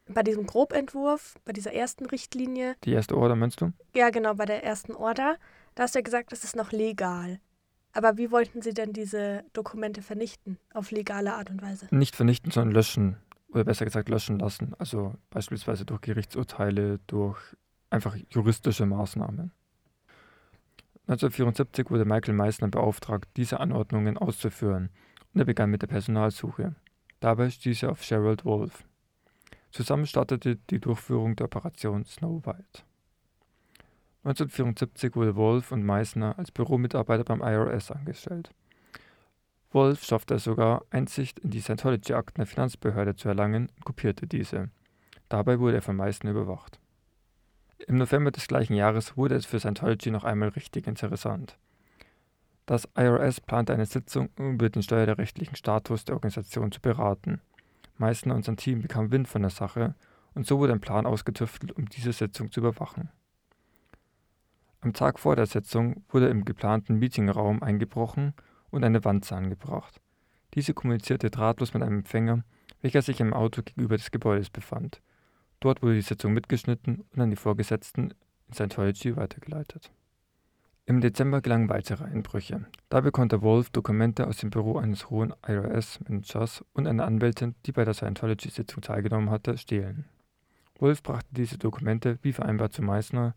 bei 0.07 0.23
diesem 0.23 0.45
Grobentwurf, 0.45 1.35
bei 1.45 1.53
dieser 1.53 1.73
ersten 1.73 2.05
Richtlinie, 2.05 2.75
Die 2.83 2.91
erste 2.93 3.17
Order 3.17 3.35
meinst 3.35 3.61
du? 3.61 3.71
ja 3.95 4.09
genau, 4.09 4.33
bei 4.35 4.45
der 4.45 4.63
ersten 4.63 4.93
Order, 4.93 5.37
da 5.75 5.83
hast 5.83 5.95
du 5.95 5.99
ja 5.99 6.03
gesagt, 6.03 6.33
es 6.33 6.43
ist 6.43 6.55
noch 6.55 6.71
legal. 6.71 7.39
Aber 7.93 8.17
wie 8.17 8.31
wollten 8.31 8.61
sie 8.61 8.73
denn 8.73 8.93
diese 8.93 9.43
Dokumente 9.53 10.01
vernichten? 10.01 10.57
Auf 10.73 10.91
legale 10.91 11.33
Art 11.33 11.49
und 11.49 11.61
Weise? 11.61 11.87
Nicht 11.91 12.15
vernichten, 12.15 12.49
sondern 12.51 12.73
löschen. 12.73 13.17
Oder 13.49 13.65
besser 13.65 13.83
gesagt 13.83 14.07
löschen 14.07 14.39
lassen. 14.39 14.73
Also 14.79 15.13
beispielsweise 15.29 15.83
durch 15.85 15.99
Gerichtsurteile, 15.99 16.99
durch 17.07 17.37
einfach 17.89 18.15
juristische 18.29 18.85
Maßnahmen. 18.85 19.51
1974 21.07 21.89
wurde 21.89 22.05
Michael 22.05 22.33
Meissner 22.33 22.69
beauftragt, 22.69 23.27
diese 23.35 23.59
Anordnungen 23.59 24.17
auszuführen 24.17 24.89
und 25.33 25.41
er 25.41 25.45
begann 25.45 25.69
mit 25.69 25.81
der 25.81 25.87
Personalsuche. 25.87 26.75
Dabei 27.21 27.51
stieß 27.51 27.83
er 27.83 27.91
auf 27.91 28.05
Gerald 28.05 28.45
Wolf. 28.45 28.83
Zusammen 29.71 30.07
startete 30.07 30.57
die 30.69 30.79
Durchführung 30.79 31.35
der 31.35 31.45
Operation 31.45 32.03
Snow 32.03 32.45
White. 32.45 32.83
1974 34.23 35.15
wurde 35.15 35.35
Wolf 35.35 35.71
und 35.71 35.85
Meissner 35.85 36.37
als 36.37 36.51
Büromitarbeiter 36.51 37.23
beim 37.23 37.41
IRS 37.41 37.91
angestellt. 37.91 38.51
Wolf 39.71 40.03
schaffte 40.03 40.33
es 40.33 40.43
sogar, 40.43 40.83
Einsicht 40.89 41.39
in 41.39 41.51
die 41.51 41.61
Scientology-Akten 41.61 42.39
der 42.39 42.47
Finanzbehörde 42.47 43.15
zu 43.15 43.29
erlangen 43.29 43.69
und 43.75 43.85
kopierte 43.85 44.25
diese. 44.27 44.69
Dabei 45.29 45.59
wurde 45.59 45.75
er 45.75 45.81
von 45.81 45.95
Meissner 45.95 46.31
überwacht. 46.31 46.79
Im 47.87 47.97
November 47.97 48.31
des 48.31 48.47
gleichen 48.47 48.73
Jahres 48.73 49.15
wurde 49.15 49.35
es 49.35 49.45
für 49.45 49.59
Scientology 49.59 50.09
noch 50.09 50.23
einmal 50.23 50.49
richtig 50.49 50.87
interessant. 50.87 51.57
Das 52.71 52.87
IRS 52.95 53.41
plante 53.41 53.73
eine 53.73 53.85
Sitzung, 53.85 54.29
um 54.37 54.53
über 54.53 54.69
den 54.69 54.81
steuerrechtlichen 54.81 55.57
Status 55.57 56.05
der 56.05 56.15
Organisation 56.15 56.71
zu 56.71 56.79
beraten. 56.79 57.41
Meissner 57.97 58.33
und 58.33 58.45
sein 58.45 58.55
Team 58.55 58.81
bekamen 58.81 59.11
Wind 59.11 59.27
von 59.27 59.41
der 59.41 59.51
Sache 59.51 59.93
und 60.35 60.47
so 60.47 60.57
wurde 60.57 60.71
ein 60.71 60.79
Plan 60.79 61.05
ausgetüftelt, 61.05 61.73
um 61.73 61.89
diese 61.89 62.13
Sitzung 62.13 62.49
zu 62.49 62.61
überwachen. 62.61 63.09
Am 64.79 64.93
Tag 64.93 65.19
vor 65.19 65.35
der 65.35 65.47
Sitzung 65.47 66.05
wurde 66.07 66.29
im 66.29 66.45
geplanten 66.45 66.95
Meetingraum 66.95 67.61
eingebrochen 67.61 68.35
und 68.69 68.85
eine 68.85 69.03
Wanze 69.03 69.35
angebracht. 69.35 69.99
Diese 70.53 70.73
kommunizierte 70.73 71.29
drahtlos 71.29 71.73
mit 71.73 71.83
einem 71.83 71.97
Empfänger, 71.97 72.45
welcher 72.81 73.01
sich 73.01 73.19
im 73.19 73.33
Auto 73.33 73.63
gegenüber 73.63 73.97
des 73.97 74.11
Gebäudes 74.11 74.49
befand. 74.49 75.01
Dort 75.59 75.81
wurde 75.81 75.95
die 75.95 76.03
Sitzung 76.03 76.31
mitgeschnitten 76.31 77.03
und 77.13 77.19
an 77.19 77.31
die 77.31 77.35
Vorgesetzten 77.35 78.13
in 78.47 78.53
Scientology 78.53 79.17
weitergeleitet. 79.17 79.91
Im 80.85 80.99
Dezember 80.99 81.41
gelangen 81.41 81.69
weitere 81.69 82.03
Einbrüche. 82.05 82.65
Dabei 82.89 83.11
konnte 83.11 83.41
Wolf 83.41 83.69
Dokumente 83.69 84.27
aus 84.27 84.37
dem 84.37 84.49
Büro 84.49 84.77
eines 84.77 85.09
hohen 85.09 85.33
IRS-Managers 85.47 86.65
und 86.73 86.87
einer 86.87 87.05
Anwältin, 87.05 87.55
die 87.65 87.71
bei 87.71 87.85
der 87.85 87.93
Scientology-Sitzung 87.93 88.81
teilgenommen 88.81 89.29
hatte, 89.29 89.57
stehlen. 89.57 90.05
Wolf 90.79 91.03
brachte 91.03 91.29
diese 91.31 91.59
Dokumente 91.59 92.17
wie 92.23 92.33
vereinbart 92.33 92.73
zu 92.73 92.81
Meissner, 92.81 93.35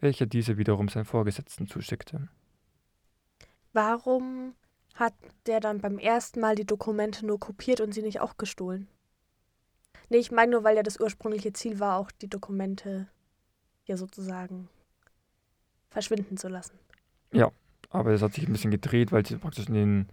welcher 0.00 0.26
diese 0.26 0.58
wiederum 0.58 0.88
seinen 0.88 1.04
Vorgesetzten 1.04 1.68
zuschickte. 1.68 2.28
Warum 3.72 4.54
hat 4.94 5.14
der 5.46 5.60
dann 5.60 5.80
beim 5.80 5.98
ersten 5.98 6.40
Mal 6.40 6.56
die 6.56 6.66
Dokumente 6.66 7.24
nur 7.24 7.38
kopiert 7.38 7.80
und 7.80 7.92
sie 7.94 8.02
nicht 8.02 8.20
auch 8.20 8.36
gestohlen? 8.36 8.88
Nee, 10.08 10.18
ich 10.18 10.32
meine 10.32 10.50
nur, 10.50 10.64
weil 10.64 10.76
ja 10.76 10.82
das 10.82 10.98
ursprüngliche 10.98 11.52
Ziel 11.52 11.78
war, 11.78 11.98
auch 11.98 12.10
die 12.10 12.28
Dokumente 12.28 13.08
ja 13.86 13.96
sozusagen 13.96 14.68
verschwinden 15.90 16.36
zu 16.36 16.48
lassen. 16.48 16.78
Ja, 17.32 17.50
aber 17.90 18.12
es 18.12 18.22
hat 18.22 18.34
sich 18.34 18.46
ein 18.46 18.52
bisschen 18.52 18.70
gedreht, 18.70 19.12
weil 19.12 19.26
sie 19.26 19.36
praktisch 19.36 19.66
in 19.68 19.74
den 19.74 20.08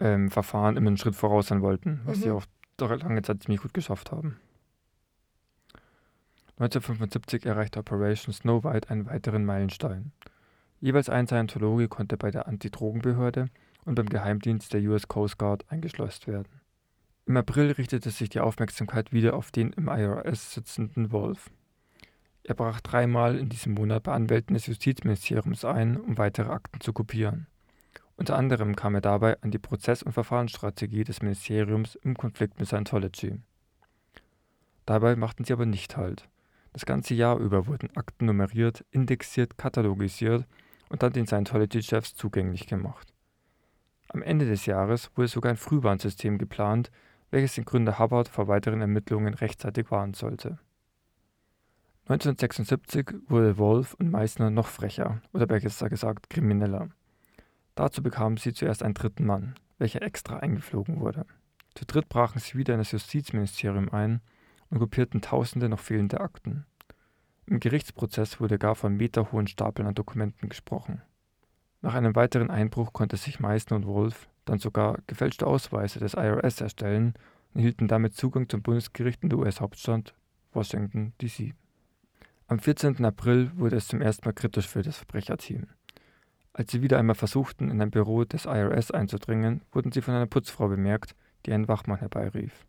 ähm, 0.00 0.30
Verfahren 0.30 0.76
immer 0.76 0.88
einen 0.88 0.96
Schritt 0.96 1.14
voraus 1.14 1.48
sein 1.48 1.62
wollten, 1.62 2.00
was 2.04 2.18
mhm. 2.18 2.22
sie 2.22 2.30
auch 2.30 2.44
lange 2.80 3.22
Zeit 3.22 3.42
ziemlich 3.42 3.62
gut 3.62 3.74
geschafft 3.74 4.10
haben. 4.10 4.38
1975 6.58 7.46
erreichte 7.46 7.80
Operation 7.80 8.32
Snow 8.32 8.64
White 8.64 8.90
einen 8.90 9.06
weiteren 9.06 9.44
Meilenstein. 9.44 10.12
Jeweils 10.80 11.08
ein 11.08 11.26
Scientologe 11.26 11.88
konnte 11.88 12.16
bei 12.16 12.30
der 12.30 12.46
Antidrogenbehörde 12.46 13.46
und 13.84 13.94
beim 13.96 14.08
Geheimdienst 14.08 14.72
der 14.72 14.82
US 14.82 15.08
Coast 15.08 15.38
Guard 15.38 15.64
eingeschleust 15.70 16.26
werden. 16.26 16.48
Im 17.26 17.36
April 17.36 17.72
richtete 17.72 18.10
sich 18.10 18.28
die 18.28 18.40
Aufmerksamkeit 18.40 19.12
wieder 19.12 19.34
auf 19.34 19.50
den 19.50 19.72
im 19.72 19.88
IRS 19.88 20.52
sitzenden 20.52 21.10
Wolf. 21.10 21.50
Er 22.46 22.54
brach 22.54 22.82
dreimal 22.82 23.36
in 23.36 23.48
diesem 23.48 23.72
Monat 23.72 24.02
bei 24.02 24.12
Anwälten 24.12 24.52
des 24.52 24.66
Justizministeriums 24.66 25.64
ein, 25.64 25.96
um 25.98 26.18
weitere 26.18 26.50
Akten 26.50 26.80
zu 26.80 26.92
kopieren. 26.92 27.46
Unter 28.16 28.36
anderem 28.36 28.76
kam 28.76 28.94
er 28.94 29.00
dabei 29.00 29.40
an 29.42 29.50
die 29.50 29.58
Prozess- 29.58 30.02
und 30.02 30.12
Verfahrensstrategie 30.12 31.04
des 31.04 31.22
Ministeriums 31.22 31.96
im 31.96 32.16
Konflikt 32.16 32.60
mit 32.60 32.68
Scientology. 32.68 33.40
Dabei 34.84 35.16
machten 35.16 35.44
sie 35.44 35.54
aber 35.54 35.64
nicht 35.64 35.96
Halt. 35.96 36.28
Das 36.74 36.84
ganze 36.84 37.14
Jahr 37.14 37.38
über 37.38 37.66
wurden 37.66 37.96
Akten 37.96 38.26
nummeriert, 38.26 38.84
indexiert, 38.90 39.56
katalogisiert 39.56 40.44
und 40.90 41.02
dann 41.02 41.14
den 41.14 41.26
Scientology-Chefs 41.26 42.14
zugänglich 42.14 42.66
gemacht. 42.66 43.14
Am 44.08 44.22
Ende 44.22 44.46
des 44.46 44.66
Jahres 44.66 45.10
wurde 45.14 45.28
sogar 45.28 45.50
ein 45.50 45.56
Frühwarnsystem 45.56 46.36
geplant, 46.36 46.90
welches 47.30 47.54
den 47.54 47.64
Gründer 47.64 47.98
Hubbard 47.98 48.28
vor 48.28 48.48
weiteren 48.48 48.82
Ermittlungen 48.82 49.32
rechtzeitig 49.32 49.90
warnen 49.90 50.14
sollte. 50.14 50.58
1976 52.06 53.14
wurde 53.28 53.56
Wolf 53.56 53.94
und 53.94 54.10
Meissner 54.10 54.50
noch 54.50 54.66
frecher, 54.66 55.22
oder 55.32 55.46
besser 55.46 55.88
gesagt 55.88 56.28
krimineller. 56.28 56.90
Dazu 57.74 58.02
bekamen 58.02 58.36
sie 58.36 58.52
zuerst 58.52 58.82
einen 58.82 58.92
dritten 58.92 59.24
Mann, 59.24 59.54
welcher 59.78 60.02
extra 60.02 60.38
eingeflogen 60.38 61.00
wurde. 61.00 61.24
Zu 61.74 61.86
dritt 61.86 62.10
brachen 62.10 62.40
sie 62.40 62.58
wieder 62.58 62.74
in 62.74 62.80
das 62.80 62.92
Justizministerium 62.92 63.88
ein 63.88 64.20
und 64.68 64.80
kopierten 64.80 65.22
tausende 65.22 65.70
noch 65.70 65.80
fehlende 65.80 66.20
Akten. 66.20 66.66
Im 67.46 67.58
Gerichtsprozess 67.58 68.38
wurde 68.38 68.58
gar 68.58 68.74
von 68.74 68.96
meterhohen 68.96 69.46
Stapeln 69.46 69.88
an 69.88 69.94
Dokumenten 69.94 70.50
gesprochen. 70.50 71.00
Nach 71.80 71.94
einem 71.94 72.14
weiteren 72.14 72.50
Einbruch 72.50 72.92
konnte 72.92 73.16
sich 73.16 73.40
Meissner 73.40 73.76
und 73.76 73.86
Wolf 73.86 74.28
dann 74.44 74.58
sogar 74.58 74.98
gefälschte 75.06 75.46
Ausweise 75.46 76.00
des 76.00 76.14
IRS 76.14 76.60
erstellen 76.60 77.14
und 77.52 77.60
erhielten 77.60 77.88
damit 77.88 78.14
Zugang 78.14 78.48
zum 78.48 78.62
Bundesgericht 78.62 79.22
in 79.22 79.30
der 79.30 79.38
US-Hauptstadt 79.38 80.14
Washington, 80.52 81.14
D.C. 81.20 81.54
Am 82.46 82.58
14. 82.58 83.02
April 83.06 83.50
wurde 83.56 83.76
es 83.76 83.88
zum 83.88 84.02
ersten 84.02 84.28
Mal 84.28 84.34
kritisch 84.34 84.68
für 84.68 84.82
das 84.82 84.98
Verbrecherteam. 84.98 85.66
Als 86.52 86.70
sie 86.70 86.82
wieder 86.82 86.98
einmal 86.98 87.16
versuchten, 87.16 87.70
in 87.70 87.80
ein 87.80 87.90
Büro 87.90 88.24
des 88.24 88.44
IRS 88.44 88.90
einzudringen, 88.90 89.62
wurden 89.72 89.92
sie 89.92 90.02
von 90.02 90.14
einer 90.14 90.26
Putzfrau 90.26 90.68
bemerkt, 90.68 91.16
die 91.46 91.52
einen 91.52 91.68
Wachmann 91.68 91.98
herbeirief. 91.98 92.66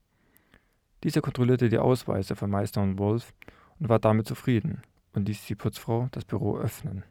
Dieser 1.04 1.22
kontrollierte 1.22 1.68
die 1.68 1.78
Ausweise 1.78 2.38
von 2.38 2.50
Meister 2.50 2.82
und 2.82 2.98
Wolf 2.98 3.34
und 3.80 3.90
war 3.90 4.00
damit 4.00 4.28
zufrieden 4.28 4.82
und 5.12 5.28
ließ 5.28 5.46
die 5.46 5.56
Putzfrau 5.56 6.08
das 6.12 6.24
Büro 6.24 6.58
öffnen. 6.58 7.04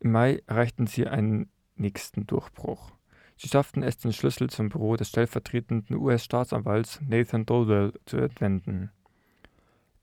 Im 0.00 0.12
Mai 0.12 0.42
erreichten 0.46 0.86
sie 0.86 1.08
einen 1.08 1.48
nächsten 1.76 2.26
Durchbruch. 2.26 2.92
Sie 3.36 3.48
schafften 3.48 3.82
es, 3.82 3.96
den 3.96 4.12
Schlüssel 4.12 4.50
zum 4.50 4.68
Büro 4.68 4.96
des 4.96 5.08
stellvertretenden 5.08 5.96
US-Staatsanwalts 5.96 7.00
Nathan 7.00 7.46
Dodell 7.46 7.94
zu 8.04 8.18
entwenden. 8.18 8.90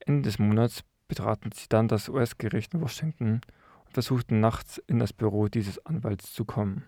Ende 0.05 0.23
des 0.23 0.39
Monats 0.39 0.83
betraten 1.07 1.51
sie 1.53 1.67
dann 1.69 1.87
das 1.87 2.09
US-Gericht 2.09 2.73
in 2.73 2.81
Washington 2.81 3.41
und 3.85 3.93
versuchten 3.93 4.39
nachts 4.39 4.77
in 4.87 4.99
das 4.99 5.13
Büro 5.13 5.47
dieses 5.47 5.85
Anwalts 5.85 6.33
zu 6.33 6.45
kommen. 6.45 6.85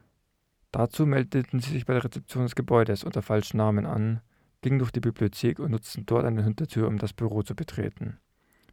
Dazu 0.72 1.05
meldeten 1.05 1.60
sie 1.60 1.72
sich 1.72 1.86
bei 1.86 1.93
der 1.93 2.03
Rezeption 2.03 2.43
des 2.43 2.55
Gebäudes 2.55 3.03
unter 3.03 3.22
falschen 3.22 3.58
Namen 3.58 3.86
an, 3.86 4.22
gingen 4.62 4.79
durch 4.79 4.91
die 4.91 5.01
Bibliothek 5.01 5.60
und 5.60 5.72
nutzten 5.72 6.05
dort 6.05 6.25
eine 6.25 6.43
Hintertür, 6.43 6.88
um 6.88 6.98
das 6.98 7.13
Büro 7.13 7.43
zu 7.43 7.55
betreten. 7.55 8.17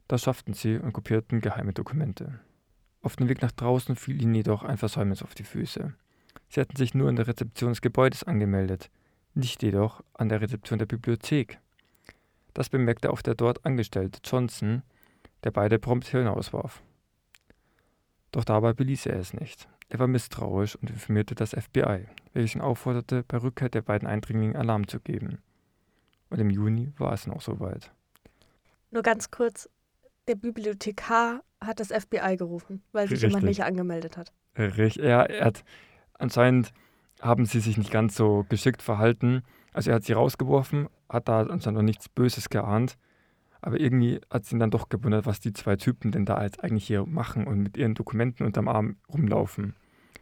Das 0.08 0.22
schafften 0.22 0.54
sie 0.54 0.78
und 0.78 0.92
kopierten 0.92 1.40
geheime 1.40 1.72
Dokumente. 1.72 2.40
Auf 3.02 3.16
dem 3.16 3.28
Weg 3.28 3.42
nach 3.42 3.52
draußen 3.52 3.96
fiel 3.96 4.20
ihnen 4.20 4.34
jedoch 4.34 4.62
ein 4.62 4.78
Versäumnis 4.78 5.22
auf 5.22 5.34
die 5.34 5.44
Füße. 5.44 5.94
Sie 6.48 6.60
hatten 6.60 6.76
sich 6.76 6.94
nur 6.94 7.08
in 7.08 7.16
der 7.16 7.26
Rezeption 7.26 7.70
des 7.70 7.80
Gebäudes 7.80 8.24
angemeldet, 8.24 8.90
nicht 9.34 9.62
jedoch 9.62 10.02
an 10.14 10.28
der 10.28 10.40
Rezeption 10.40 10.78
der 10.78 10.86
Bibliothek. 10.86 11.60
Das 12.54 12.68
bemerkte 12.68 13.10
auch 13.10 13.22
der 13.22 13.34
dort 13.34 13.64
Angestellte 13.64 14.20
Johnson, 14.24 14.82
der 15.44 15.50
beide 15.50 15.78
prompt 15.78 16.08
hinauswarf. 16.08 16.82
Doch 18.32 18.44
dabei 18.44 18.72
beließ 18.72 19.06
er 19.06 19.18
es 19.18 19.34
nicht. 19.34 19.68
Er 19.88 19.98
war 19.98 20.06
misstrauisch 20.06 20.76
und 20.76 20.90
informierte 20.90 21.34
das 21.34 21.50
FBI, 21.50 22.06
welches 22.32 22.54
ihn 22.54 22.60
aufforderte, 22.60 23.24
bei 23.26 23.38
Rückkehr 23.38 23.68
der 23.68 23.82
beiden 23.82 24.06
Eindringlinge 24.06 24.56
Alarm 24.56 24.86
zu 24.86 25.00
geben. 25.00 25.38
Und 26.28 26.38
im 26.38 26.50
Juni 26.50 26.92
war 26.96 27.12
es 27.12 27.26
noch 27.26 27.40
soweit. 27.40 27.92
Nur 28.92 29.02
ganz 29.02 29.32
kurz, 29.32 29.68
der 30.28 30.36
Bibliothekar 30.36 31.42
hat 31.60 31.80
das 31.80 31.88
FBI 31.88 32.36
gerufen, 32.36 32.82
weil 32.92 33.06
sich 33.06 33.14
Richtig. 33.14 33.30
jemand 33.30 33.46
nicht 33.46 33.64
angemeldet 33.64 34.16
hat. 34.16 34.32
Richtig, 34.56 35.02
ja, 35.02 35.22
er 35.22 35.44
hat 35.46 35.64
anscheinend 36.14 36.72
haben 37.20 37.46
sie 37.46 37.60
sich 37.60 37.76
nicht 37.76 37.90
ganz 37.90 38.14
so 38.14 38.46
geschickt 38.48 38.82
verhalten. 38.82 39.42
Also 39.72 39.90
er 39.90 39.96
hat 39.96 40.04
sie 40.04 40.12
rausgeworfen, 40.12 40.88
hat 41.10 41.28
da 41.28 41.40
anscheinend 41.42 41.78
noch 41.78 41.84
nichts 41.84 42.08
Böses 42.08 42.48
geahnt. 42.48 42.96
Aber 43.62 43.78
irgendwie 43.78 44.20
hat 44.30 44.44
es 44.44 44.52
ihn 44.52 44.58
dann 44.58 44.70
doch 44.70 44.88
gewundert, 44.88 45.26
was 45.26 45.40
die 45.40 45.52
zwei 45.52 45.76
Typen 45.76 46.12
denn 46.12 46.24
da 46.24 46.42
jetzt 46.42 46.64
eigentlich 46.64 46.86
hier 46.86 47.04
machen 47.04 47.46
und 47.46 47.58
mit 47.58 47.76
ihren 47.76 47.94
Dokumenten 47.94 48.46
unterm 48.46 48.68
Arm 48.68 48.96
rumlaufen. 49.12 49.74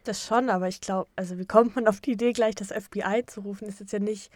Das 0.03 0.25
schon, 0.25 0.49
aber 0.49 0.67
ich 0.67 0.81
glaube, 0.81 1.09
also 1.15 1.37
wie 1.37 1.45
kommt 1.45 1.75
man 1.75 1.87
auf 1.87 2.01
die 2.01 2.11
Idee, 2.11 2.33
gleich 2.33 2.55
das 2.55 2.71
FBI 2.71 3.23
zu 3.27 3.41
rufen? 3.41 3.67
Ist 3.67 3.79
jetzt 3.79 3.93
ja 3.93 3.99
nicht 3.99 4.29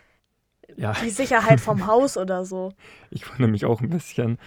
ja. 0.77 0.93
die 1.03 1.09
Sicherheit 1.09 1.59
vom 1.59 1.87
Haus 1.87 2.17
oder 2.17 2.45
so. 2.45 2.71
Ich 3.09 3.29
wundere 3.29 3.49
mich 3.49 3.65
auch 3.65 3.81
ein 3.81 3.89
bisschen. 3.89 4.37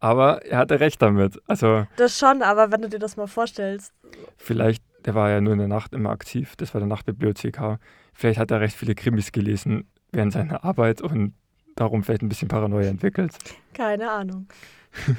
Aber 0.00 0.44
er 0.44 0.58
hatte 0.58 0.80
recht 0.80 1.00
damit. 1.00 1.40
Also, 1.46 1.86
das 1.96 2.18
schon, 2.18 2.42
aber 2.42 2.72
wenn 2.72 2.82
du 2.82 2.88
dir 2.88 2.98
das 2.98 3.16
mal 3.16 3.28
vorstellst. 3.28 3.92
Vielleicht, 4.36 4.82
der 5.04 5.14
war 5.14 5.30
ja 5.30 5.40
nur 5.40 5.52
in 5.52 5.60
der 5.60 5.68
Nacht 5.68 5.92
immer 5.92 6.10
aktiv, 6.10 6.56
das 6.56 6.74
war 6.74 6.80
der 6.80 6.88
Nachtbibliothekar. 6.88 7.78
Vielleicht 8.12 8.40
hat 8.40 8.50
er 8.50 8.60
recht 8.60 8.76
viele 8.76 8.96
Krimis 8.96 9.30
gelesen 9.30 9.86
während 10.12 10.32
seiner 10.32 10.64
Arbeit 10.64 11.00
und 11.00 11.34
darum 11.74 12.02
vielleicht 12.02 12.22
ein 12.22 12.28
bisschen 12.28 12.48
Paranoia 12.48 12.88
entwickelt. 12.88 13.34
Keine 13.72 14.10
Ahnung. 14.10 14.46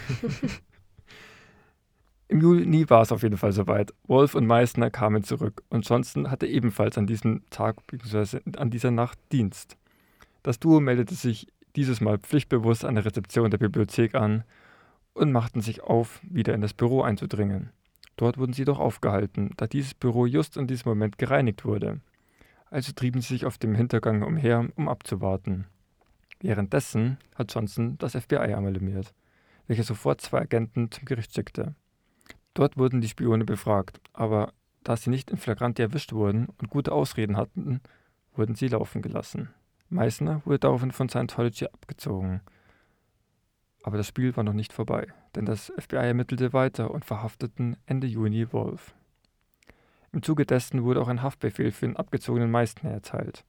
Im 2.28 2.42
Juni 2.42 2.90
war 2.90 3.02
es 3.02 3.12
auf 3.12 3.22
jeden 3.22 3.38
Fall 3.38 3.52
soweit. 3.52 3.94
Wolf 4.08 4.34
und 4.34 4.48
Meissner 4.48 4.90
kamen 4.90 5.24
zurück 5.24 5.64
und 5.70 5.88
Johnson 5.88 6.32
hatte 6.32 6.48
ebenfalls 6.48 6.98
an 6.98 7.06
diesem 7.06 7.44
Tag 7.50 7.86
bzw. 7.88 8.40
an 8.58 8.70
dieser 8.70 8.92
Nacht 8.92 9.20
Dienst. 9.32 9.78
Das 10.42 10.60
Duo 10.60 10.80
meldete 10.80 11.16
sich 11.16 11.48
dieses 11.76 12.02
Mal 12.02 12.18
pflichtbewusst 12.18 12.86
an 12.86 12.96
der 12.96 13.06
Rezeption 13.06 13.52
der 13.52 13.58
Bibliothek 13.58 14.16
an 14.16 14.44
und 15.14 15.32
machten 15.32 15.62
sich 15.62 15.82
auf, 15.82 16.22
wieder 16.24 16.54
in 16.54 16.62
das 16.62 16.74
Büro 16.74 17.02
einzudringen. 17.02 17.70
Dort 18.16 18.38
wurden 18.38 18.54
sie 18.54 18.66
doch 18.66 18.80
aufgehalten, 18.80 19.52
da 19.58 19.68
dieses 19.68 19.94
Büro 19.94 20.26
just 20.26 20.58
in 20.58 20.68
diesem 20.68 20.90
Moment 20.90 21.18
gereinigt 21.18 21.66
wurde. 21.66 22.00
Also 22.74 22.92
trieben 22.92 23.22
sie 23.22 23.36
sich 23.36 23.46
auf 23.46 23.60
dem 23.60 23.76
Hintergang 23.76 24.24
umher, 24.24 24.68
um 24.76 24.90
abzuwarten. 24.90 25.68
Währenddessen 26.40 27.20
hat 27.36 27.54
Johnson 27.54 28.00
das 28.00 28.14
FBI 28.14 28.38
alarmiert, 28.38 29.14
welches 29.68 29.86
sofort 29.86 30.22
zwei 30.22 30.40
Agenten 30.40 30.90
zum 30.90 31.06
Gericht 31.06 31.36
schickte. 31.36 31.76
Dort 32.56 32.76
wurden 32.76 33.00
die 33.00 33.08
Spione 33.08 33.46
befragt, 33.46 34.02
aber 34.12 34.54
da 34.84 34.98
sie 34.98 35.12
nicht 35.12 35.30
in 35.30 35.38
Flagranti 35.38 35.84
erwischt 35.84 36.14
wurden 36.14 36.48
und 36.58 36.72
gute 36.72 36.94
Ausreden 36.94 37.38
hatten, 37.38 37.80
wurden 38.34 38.56
sie 38.56 38.70
laufen 38.70 39.04
gelassen. 39.04 39.50
Meissner 39.90 40.42
wurde 40.44 40.58
daraufhin 40.58 40.92
von 40.92 41.10
Scientology 41.10 41.68
abgezogen. 41.68 42.42
Aber 43.84 43.98
das 43.98 44.08
Spiel 44.08 44.36
war 44.36 44.44
noch 44.44 44.54
nicht 44.54 44.74
vorbei, 44.74 45.14
denn 45.36 45.46
das 45.46 45.72
FBI 45.78 46.08
ermittelte 46.08 46.54
weiter 46.54 46.90
und 46.90 47.06
verhafteten 47.06 47.78
Ende 47.86 48.08
Juni 48.08 48.52
Wolf. 48.52 48.96
Im 50.14 50.22
Zuge 50.22 50.46
dessen 50.46 50.84
wurde 50.84 51.02
auch 51.02 51.08
ein 51.08 51.24
Haftbefehl 51.24 51.72
für 51.72 51.88
den 51.88 51.98
abgezogenen 51.98 52.52
Meissner 52.52 52.92
erteilt. 52.92 53.44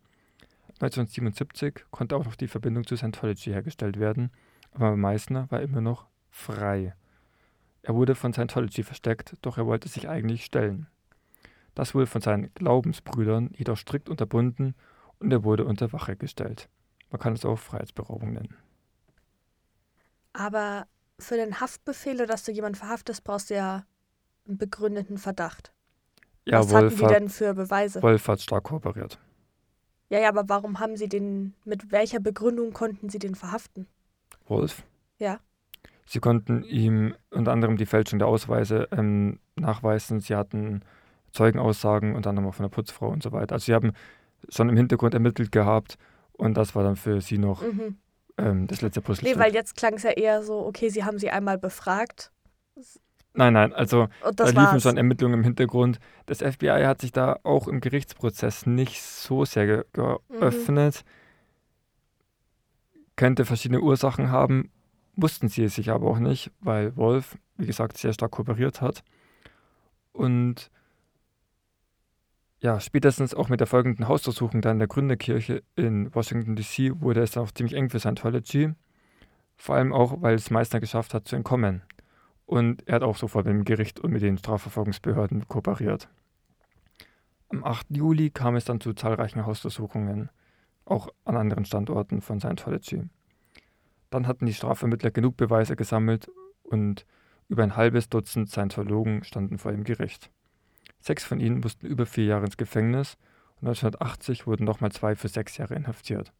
1977 0.80 1.84
konnte 1.90 2.16
auch 2.16 2.24
noch 2.24 2.34
die 2.34 2.48
Verbindung 2.48 2.86
zu 2.86 2.96
Scientology 2.96 3.50
hergestellt 3.50 3.98
werden, 4.00 4.30
aber 4.72 4.96
Meissner 4.96 5.48
war 5.50 5.60
immer 5.60 5.82
noch 5.82 6.06
frei. 6.30 6.94
Er 7.82 7.94
wurde 7.94 8.14
von 8.14 8.32
Scientology 8.32 8.82
versteckt, 8.82 9.36
doch 9.42 9.58
er 9.58 9.66
wollte 9.66 9.88
sich 9.88 10.08
eigentlich 10.08 10.46
stellen. 10.46 10.86
Das 11.74 11.94
wurde 11.94 12.06
von 12.06 12.22
seinen 12.22 12.52
Glaubensbrüdern 12.54 13.50
jedoch 13.54 13.76
strikt 13.76 14.08
unterbunden 14.08 14.74
und 15.18 15.30
er 15.30 15.44
wurde 15.44 15.66
unter 15.66 15.92
Wache 15.92 16.16
gestellt. 16.16 16.70
Man 17.10 17.20
kann 17.20 17.34
es 17.34 17.44
auch 17.44 17.58
Freiheitsberaubung 17.58 18.32
nennen. 18.32 18.56
Aber 20.32 20.86
für 21.18 21.36
den 21.36 21.60
Haftbefehl 21.60 22.14
oder 22.14 22.26
dass 22.26 22.44
du 22.44 22.52
jemanden 22.52 22.78
verhaftest, 22.78 23.22
brauchst 23.22 23.50
du 23.50 23.54
ja 23.54 23.84
einen 24.48 24.56
begründeten 24.56 25.18
Verdacht. 25.18 25.74
Ja, 26.46 26.58
Was 26.60 26.70
Wolf 26.70 26.84
hatten 26.94 26.96
die 27.08 27.14
denn 27.14 27.28
für 27.28 27.54
Beweise? 27.54 28.02
Wolf 28.02 28.28
hat 28.28 28.40
stark 28.40 28.64
kooperiert. 28.64 29.18
Ja, 30.10 30.20
ja, 30.20 30.28
aber 30.28 30.44
warum 30.48 30.78
haben 30.80 30.96
sie 30.96 31.08
den, 31.08 31.54
mit 31.64 31.90
welcher 31.90 32.20
Begründung 32.20 32.72
konnten 32.72 33.08
sie 33.08 33.18
den 33.18 33.34
verhaften? 33.34 33.86
Wolf? 34.46 34.82
Ja. 35.18 35.40
Sie 36.06 36.20
konnten 36.20 36.62
ihm 36.64 37.14
unter 37.30 37.52
anderem 37.52 37.78
die 37.78 37.86
Fälschung 37.86 38.18
der 38.18 38.28
Ausweise 38.28 38.88
ähm, 38.92 39.40
nachweisen. 39.56 40.20
Sie 40.20 40.36
hatten 40.36 40.82
Zeugenaussagen, 41.32 42.14
unter 42.14 42.30
anderem 42.30 42.48
auch 42.48 42.54
von 42.54 42.64
der 42.64 42.70
Putzfrau 42.70 43.08
und 43.08 43.22
so 43.22 43.32
weiter. 43.32 43.54
Also 43.54 43.64
sie 43.64 43.74
haben 43.74 43.92
schon 44.50 44.68
im 44.68 44.76
Hintergrund 44.76 45.14
ermittelt 45.14 45.50
gehabt 45.50 45.96
und 46.32 46.54
das 46.56 46.74
war 46.74 46.84
dann 46.84 46.96
für 46.96 47.22
sie 47.22 47.38
noch 47.38 47.62
Mhm. 47.62 47.96
ähm, 48.36 48.66
das 48.66 48.82
letzte 48.82 49.00
Puzzlestück. 49.00 49.38
Nee, 49.38 49.42
weil 49.42 49.54
jetzt 49.54 49.76
klang 49.76 49.94
es 49.94 50.02
ja 50.02 50.10
eher 50.10 50.42
so, 50.42 50.66
okay, 50.66 50.90
sie 50.90 51.04
haben 51.04 51.18
sie 51.18 51.30
einmal 51.30 51.56
befragt 51.56 52.30
nein, 53.34 53.52
nein, 53.52 53.72
also 53.72 54.08
da 54.34 54.44
liefen 54.44 54.56
war's. 54.56 54.82
schon 54.82 54.96
Ermittlungen 54.96 55.34
im 55.40 55.44
Hintergrund. 55.44 55.98
Das 56.26 56.38
FBI 56.38 56.84
hat 56.84 57.00
sich 57.00 57.12
da 57.12 57.38
auch 57.42 57.68
im 57.68 57.80
Gerichtsprozess 57.80 58.66
nicht 58.66 59.02
so 59.02 59.44
sehr 59.44 59.66
ge 59.66 59.84
Mhm. 59.96 60.40
geöffnet. 60.40 61.04
Könnte 63.16 63.44
verschiedene 63.44 63.80
Ursachen 63.80 64.30
haben, 64.30 64.70
wussten 65.16 65.48
sie 65.48 65.64
es 65.64 65.76
sich 65.76 65.90
aber 65.90 66.08
auch 66.08 66.18
nicht, 66.18 66.50
weil 66.60 66.96
Wolf, 66.96 67.38
wie 67.56 67.66
gesagt, 67.66 67.96
sehr 67.96 68.12
stark 68.12 68.32
kooperiert 68.32 68.80
hat. 68.80 69.04
Und 70.12 70.70
ja, 72.60 72.80
spätestens 72.80 73.34
auch 73.34 73.48
mit 73.48 73.60
der 73.60 73.66
folgenden 73.66 74.08
Hausdurchsuchung 74.08 74.62
dann 74.62 74.72
in 74.76 74.78
der 74.80 74.88
Gründerkirche 74.88 75.62
in 75.76 76.12
Washington 76.14 76.56
DC 76.56 77.00
wurde 77.00 77.20
es 77.22 77.32
dann 77.32 77.44
auch 77.44 77.50
ziemlich 77.52 77.74
eng 77.76 77.90
für 77.90 78.00
Scientology. 78.00 78.72
Vor 79.56 79.76
allem 79.76 79.92
auch, 79.92 80.20
weil 80.22 80.34
es 80.34 80.50
Meissner 80.50 80.80
geschafft 80.80 81.14
hat 81.14 81.28
zu 81.28 81.36
entkommen. 81.36 81.82
Und 82.46 82.86
er 82.86 82.96
hat 82.96 83.02
auch 83.02 83.16
sofort 83.16 83.46
mit 83.46 83.54
dem 83.54 83.64
Gericht 83.64 84.00
und 84.00 84.12
mit 84.12 84.22
den 84.22 84.38
Strafverfolgungsbehörden 84.38 85.48
kooperiert. 85.48 86.08
Am 87.48 87.64
8. 87.64 87.86
Juli 87.90 88.30
kam 88.30 88.56
es 88.56 88.64
dann 88.64 88.80
zu 88.80 88.92
zahlreichen 88.92 89.46
Hausdurchsuchungen, 89.46 90.30
auch 90.84 91.08
an 91.24 91.36
anderen 91.36 91.64
Standorten 91.64 92.20
von 92.20 92.40
Scientology. 92.40 93.02
Dann 94.10 94.26
hatten 94.26 94.46
die 94.46 94.54
Strafvermittler 94.54 95.10
genug 95.10 95.36
Beweise 95.36 95.76
gesammelt 95.76 96.28
und 96.62 97.06
über 97.48 97.62
ein 97.62 97.76
halbes 97.76 98.08
Dutzend 98.08 98.50
Scientologen 98.50 99.24
standen 99.24 99.58
vor 99.58 99.72
dem 99.72 99.84
Gericht. 99.84 100.30
Sechs 101.00 101.24
von 101.24 101.40
ihnen 101.40 101.60
mussten 101.60 101.86
über 101.86 102.06
vier 102.06 102.24
Jahre 102.24 102.46
ins 102.46 102.56
Gefängnis 102.56 103.16
und 103.60 103.68
1980 103.68 104.46
wurden 104.46 104.64
nochmal 104.64 104.92
zwei 104.92 105.14
für 105.14 105.28
sechs 105.28 105.56
Jahre 105.56 105.74
inhaftiert. 105.74 106.32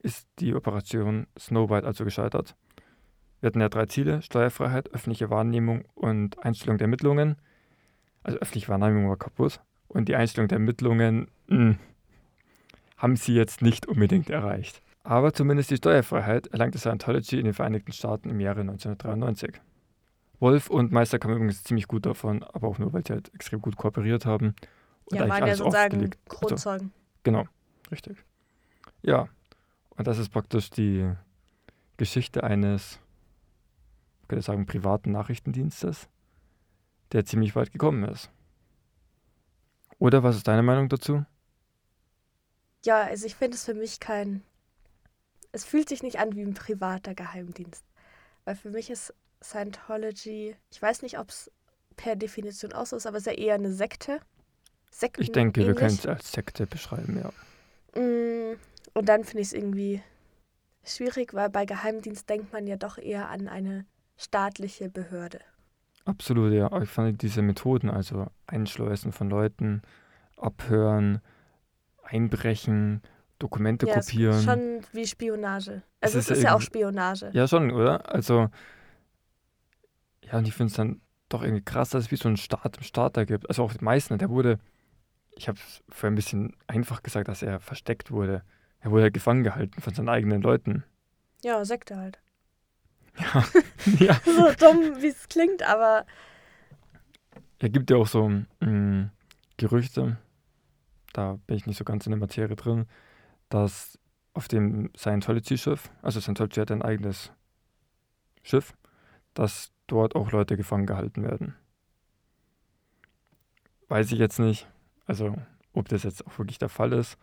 Ist 0.00 0.28
die 0.38 0.54
Operation 0.54 1.26
Snow 1.38 1.70
White 1.70 1.86
also 1.86 2.04
gescheitert? 2.04 2.56
Wir 3.40 3.48
hatten 3.48 3.60
ja 3.60 3.68
drei 3.68 3.86
Ziele: 3.86 4.22
Steuerfreiheit, 4.22 4.92
öffentliche 4.92 5.30
Wahrnehmung 5.30 5.84
und 5.94 6.44
Einstellung 6.44 6.78
der 6.78 6.86
Ermittlungen. 6.86 7.36
Also 8.22 8.38
öffentliche 8.38 8.68
Wahrnehmung 8.68 9.08
war 9.08 9.16
kaputt 9.16 9.60
und 9.86 10.08
die 10.08 10.16
Einstellung 10.16 10.48
der 10.48 10.56
Ermittlungen 10.56 11.28
mh, 11.46 11.76
haben 12.96 13.16
sie 13.16 13.34
jetzt 13.34 13.62
nicht 13.62 13.86
unbedingt 13.86 14.28
erreicht. 14.28 14.82
Aber 15.04 15.32
zumindest 15.32 15.70
die 15.70 15.76
Steuerfreiheit 15.76 16.48
erlangte 16.48 16.78
Scientology 16.78 17.38
in 17.38 17.44
den 17.44 17.54
Vereinigten 17.54 17.92
Staaten 17.92 18.28
im 18.28 18.40
Jahre 18.40 18.60
1993. 18.60 19.60
Wolf 20.40 20.68
und 20.68 20.92
Meister 20.92 21.18
kamen 21.18 21.34
übrigens 21.36 21.62
ziemlich 21.62 21.88
gut 21.88 22.04
davon, 22.06 22.42
aber 22.44 22.68
auch 22.68 22.78
nur, 22.78 22.92
weil 22.92 23.04
sie 23.06 23.12
halt 23.14 23.32
extrem 23.34 23.60
gut 23.60 23.76
kooperiert 23.76 24.26
haben. 24.26 24.54
Und 25.06 25.18
ja, 25.18 25.28
waren 25.28 25.46
ja 25.46 25.54
sozusagen 25.54 25.96
offgelegt- 25.96 26.18
also, 26.28 26.46
Kronzeugen. 26.46 26.92
Genau, 27.22 27.44
richtig. 27.90 28.18
Ja, 29.02 29.28
und 29.96 30.06
das 30.06 30.18
ist 30.18 30.28
praktisch 30.28 30.70
die 30.70 31.10
Geschichte 31.96 32.44
eines, 32.44 33.00
könnte 34.28 34.44
sagen, 34.44 34.66
privaten 34.66 35.12
Nachrichtendienstes, 35.12 36.08
der 37.12 37.24
ziemlich 37.24 37.56
weit 37.56 37.72
gekommen 37.72 38.04
ist. 38.04 38.30
Oder 39.98 40.22
was 40.22 40.36
ist 40.36 40.46
deine 40.48 40.62
Meinung 40.62 40.88
dazu? 40.88 41.24
Ja, 42.84 43.02
also 43.02 43.26
ich 43.26 43.34
finde 43.34 43.56
es 43.56 43.64
für 43.64 43.74
mich 43.74 44.00
kein. 44.00 44.42
Es 45.52 45.64
fühlt 45.64 45.88
sich 45.88 46.02
nicht 46.02 46.18
an 46.18 46.34
wie 46.36 46.42
ein 46.42 46.54
privater 46.54 47.14
Geheimdienst. 47.14 47.84
Weil 48.44 48.54
für 48.56 48.70
mich 48.70 48.90
ist 48.90 49.14
Scientology, 49.42 50.56
ich 50.70 50.80
weiß 50.82 51.02
nicht, 51.02 51.18
ob 51.18 51.30
es 51.30 51.50
per 51.96 52.16
Definition 52.16 52.72
auch 52.72 52.86
so 52.86 52.96
ist, 52.96 53.06
aber 53.06 53.16
es 53.18 53.26
ist 53.26 53.32
ja 53.36 53.38
eher 53.44 53.54
eine 53.54 53.72
Sekte. 53.72 54.20
Sekten 54.90 55.22
Ich 55.22 55.32
denke, 55.32 55.66
wir 55.66 55.68
ähnlich. 55.70 55.78
können 55.78 55.94
es 55.94 56.06
als 56.06 56.32
Sekte 56.32 56.66
beschreiben, 56.66 57.18
ja. 57.18 58.00
Mm, 58.00 58.56
Und 58.94 59.08
dann 59.08 59.24
finde 59.24 59.40
ich 59.42 59.48
es 59.48 59.52
irgendwie 59.52 60.02
schwierig, 60.84 61.34
weil 61.34 61.50
bei 61.50 61.64
Geheimdienst 61.66 62.28
denkt 62.28 62.52
man 62.52 62.66
ja 62.66 62.76
doch 62.76 62.98
eher 62.98 63.28
an 63.28 63.48
eine 63.48 63.86
staatliche 64.18 64.90
Behörde. 64.90 65.40
Absolut, 66.04 66.52
ja. 66.52 66.70
Ich 66.82 66.88
fand 66.90 67.22
diese 67.22 67.40
Methoden, 67.42 67.88
also 67.90 68.26
Einschleusen 68.46 69.12
von 69.12 69.30
Leuten, 69.30 69.82
Abhören, 70.36 71.20
Einbrechen, 72.02 73.02
Dokumente 73.38 73.86
Ja, 73.86 73.96
es 73.96 74.06
ist 74.06 74.12
kopieren. 74.12 74.42
schon 74.42 74.80
wie 74.92 75.06
Spionage. 75.06 75.82
Es 76.00 76.14
Also 76.14 76.18
ist 76.18 76.24
es 76.24 76.28
ja 76.30 76.34
ist 76.36 76.42
ja 76.42 76.48
auch 76.50 76.52
irgendwie- 76.56 76.66
Spionage. 76.66 77.30
Ja, 77.32 77.46
schon, 77.46 77.70
oder? 77.70 78.12
Also, 78.12 78.48
ja, 80.24 80.38
und 80.38 80.46
ich 80.48 80.54
finde 80.54 80.70
es 80.70 80.76
dann 80.76 81.00
doch 81.28 81.42
irgendwie 81.42 81.62
krass, 81.64 81.90
dass 81.90 82.04
es 82.06 82.10
wie 82.10 82.16
so 82.16 82.28
einen 82.28 82.36
Staat 82.36 82.76
im 82.78 82.82
Starter 82.82 83.26
gibt. 83.26 83.48
Also 83.48 83.62
auch 83.62 83.72
Meißner, 83.80 84.16
der 84.18 84.30
wurde, 84.30 84.58
ich 85.36 85.48
habe 85.48 85.58
es 85.58 85.82
vorher 85.88 86.10
ein 86.10 86.14
bisschen 86.16 86.56
einfach 86.66 87.02
gesagt, 87.02 87.28
dass 87.28 87.42
er 87.42 87.60
versteckt 87.60 88.10
wurde. 88.10 88.42
Er 88.80 88.90
wurde 88.90 89.10
gefangen 89.10 89.44
gehalten 89.44 89.80
von 89.80 89.94
seinen 89.94 90.08
eigenen 90.08 90.40
Leuten. 90.42 90.84
Ja, 91.44 91.64
Sekte 91.64 91.96
halt. 91.96 92.18
Ja, 93.20 93.44
ja. 93.98 94.20
So 94.24 94.52
dumm, 94.58 95.00
wie 95.02 95.08
es 95.08 95.28
klingt, 95.28 95.62
aber 95.62 96.06
Er 97.60 97.68
gibt 97.70 97.90
ja 97.90 97.96
auch 97.96 98.06
so 98.06 98.28
mh, 98.60 99.10
Gerüchte, 99.56 100.18
da 101.12 101.38
bin 101.46 101.56
ich 101.56 101.66
nicht 101.66 101.76
so 101.78 101.84
ganz 101.84 102.06
in 102.06 102.10
der 102.12 102.20
Materie 102.20 102.56
drin, 102.56 102.86
dass 103.48 103.98
auf 104.34 104.48
dem 104.48 104.90
Scientology-Schiff, 104.96 105.90
also 106.02 106.20
Scientology 106.20 106.60
hat 106.60 106.70
ein 106.70 106.82
eigenes 106.82 107.32
Schiff, 108.42 108.74
dass 109.34 109.72
dort 109.88 110.14
auch 110.16 110.32
Leute 110.32 110.56
gefangen 110.56 110.86
gehalten 110.86 111.22
werden. 111.24 111.56
Weiß 113.88 114.12
ich 114.12 114.18
jetzt 114.18 114.38
nicht, 114.38 114.68
also 115.06 115.36
ob 115.72 115.88
das 115.88 116.02
jetzt 116.02 116.26
auch 116.26 116.38
wirklich 116.38 116.58
der 116.58 116.68
Fall 116.68 116.92
ist. 116.92 117.16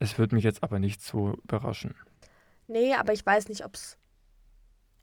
Es 0.00 0.18
würde 0.18 0.34
mich 0.34 0.44
jetzt 0.44 0.62
aber 0.62 0.78
nicht 0.78 1.00
so 1.02 1.34
überraschen. 1.44 1.94
nee, 2.66 2.94
aber 2.94 3.12
ich 3.12 3.24
weiß 3.24 3.48
nicht, 3.48 3.64
ob 3.64 3.74
es 3.74 3.96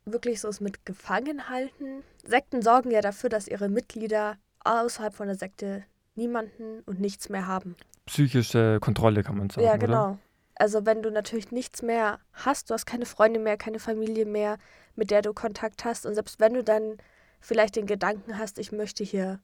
wirklich 0.06 0.40
so 0.42 0.48
ist 0.48 0.62
mit 0.62 0.86
Gefangenhalten. 0.86 2.04
Sekten 2.24 2.62
sorgen 2.62 2.92
ja 2.92 3.02
dafür, 3.02 3.30
dass 3.30 3.48
ihre 3.48 3.70
Mitglieder 3.70 4.38
außerhalb 4.64 5.14
von 5.14 5.28
der 5.28 5.36
Sekte 5.36 5.84
niemanden 6.16 6.82
und 6.86 7.00
nichts 7.00 7.30
mehr 7.30 7.48
haben. 7.48 7.76
Psychische 8.06 8.80
Kontrolle 8.80 9.24
kann 9.24 9.38
man 9.38 9.50
sagen, 9.50 9.66
ja, 9.66 9.74
oder? 9.74 9.80
genau. 9.80 10.18
Also 10.58 10.86
wenn 10.86 11.02
du 11.02 11.12
natürlich 11.12 11.52
nichts 11.52 11.82
mehr 11.82 12.20
hast, 12.34 12.70
du 12.70 12.74
hast 12.74 12.86
keine 12.86 13.06
Freunde 13.06 13.40
mehr, 13.40 13.58
keine 13.58 13.80
Familie 13.80 14.26
mehr, 14.26 14.58
mit 14.96 15.12
der 15.12 15.22
du 15.22 15.34
Kontakt 15.34 15.84
hast 15.84 16.06
und 16.06 16.16
selbst 16.16 16.40
wenn 16.40 16.54
du 16.54 16.64
dann 16.64 16.98
vielleicht 17.42 17.76
den 17.76 17.88
Gedanken 17.88 18.38
hast, 18.38 18.58
ich 18.58 18.72
möchte 18.72 19.04
hier 19.04 19.40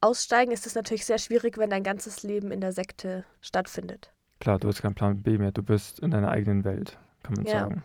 aussteigen, 0.00 0.50
ist 0.50 0.66
es 0.66 0.74
natürlich 0.74 1.04
sehr 1.06 1.18
schwierig, 1.18 1.56
wenn 1.58 1.70
dein 1.70 1.84
ganzes 1.84 2.22
Leben 2.22 2.50
in 2.50 2.60
der 2.60 2.72
Sekte 2.72 3.24
stattfindet. 3.40 4.10
Klar, 4.40 4.58
du 4.58 4.68
hast 4.68 4.82
keinen 4.82 4.94
Plan 4.94 5.22
B 5.22 5.38
mehr, 5.38 5.52
du 5.52 5.62
bist 5.62 6.00
in 6.00 6.10
deiner 6.10 6.30
eigenen 6.30 6.64
Welt, 6.64 6.98
kann 7.22 7.34
man 7.34 7.44
Ja. 7.44 7.60
sagen. 7.60 7.84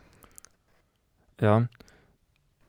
Ja, 1.41 1.67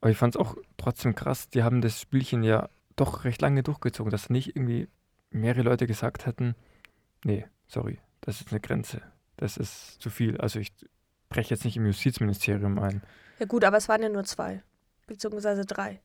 aber 0.01 0.11
ich 0.11 0.17
fand 0.17 0.35
es 0.35 0.41
auch 0.41 0.57
trotzdem 0.77 1.15
krass, 1.15 1.49
die 1.49 1.63
haben 1.63 1.81
das 1.81 2.01
Spielchen 2.01 2.43
ja 2.43 2.69
doch 2.97 3.25
recht 3.25 3.43
lange 3.43 3.63
durchgezogen, 3.63 4.11
dass 4.11 4.31
nicht 4.31 4.57
irgendwie 4.57 4.89
mehrere 5.31 5.63
Leute 5.63 5.87
gesagt 5.87 6.27
hätten, 6.27 6.55
nee, 7.25 7.47
sorry, 7.67 7.99
das 8.21 8.41
ist 8.41 8.51
eine 8.51 8.61
Grenze, 8.61 9.03
das 9.37 9.57
ist 9.57 10.01
zu 10.01 10.11
viel. 10.11 10.39
Also 10.39 10.59
ich 10.59 10.73
breche 11.29 11.55
jetzt 11.55 11.65
nicht 11.65 11.77
im 11.77 11.87
Justizministerium 11.87 12.79
ein. 12.79 13.03
Ja 13.39 13.47
gut, 13.47 13.65
aber 13.65 13.77
es 13.77 13.89
waren 13.89 14.03
ja 14.03 14.09
nur 14.09 14.25
zwei, 14.25 14.63
beziehungsweise 15.07 15.65
drei. 15.65 16.01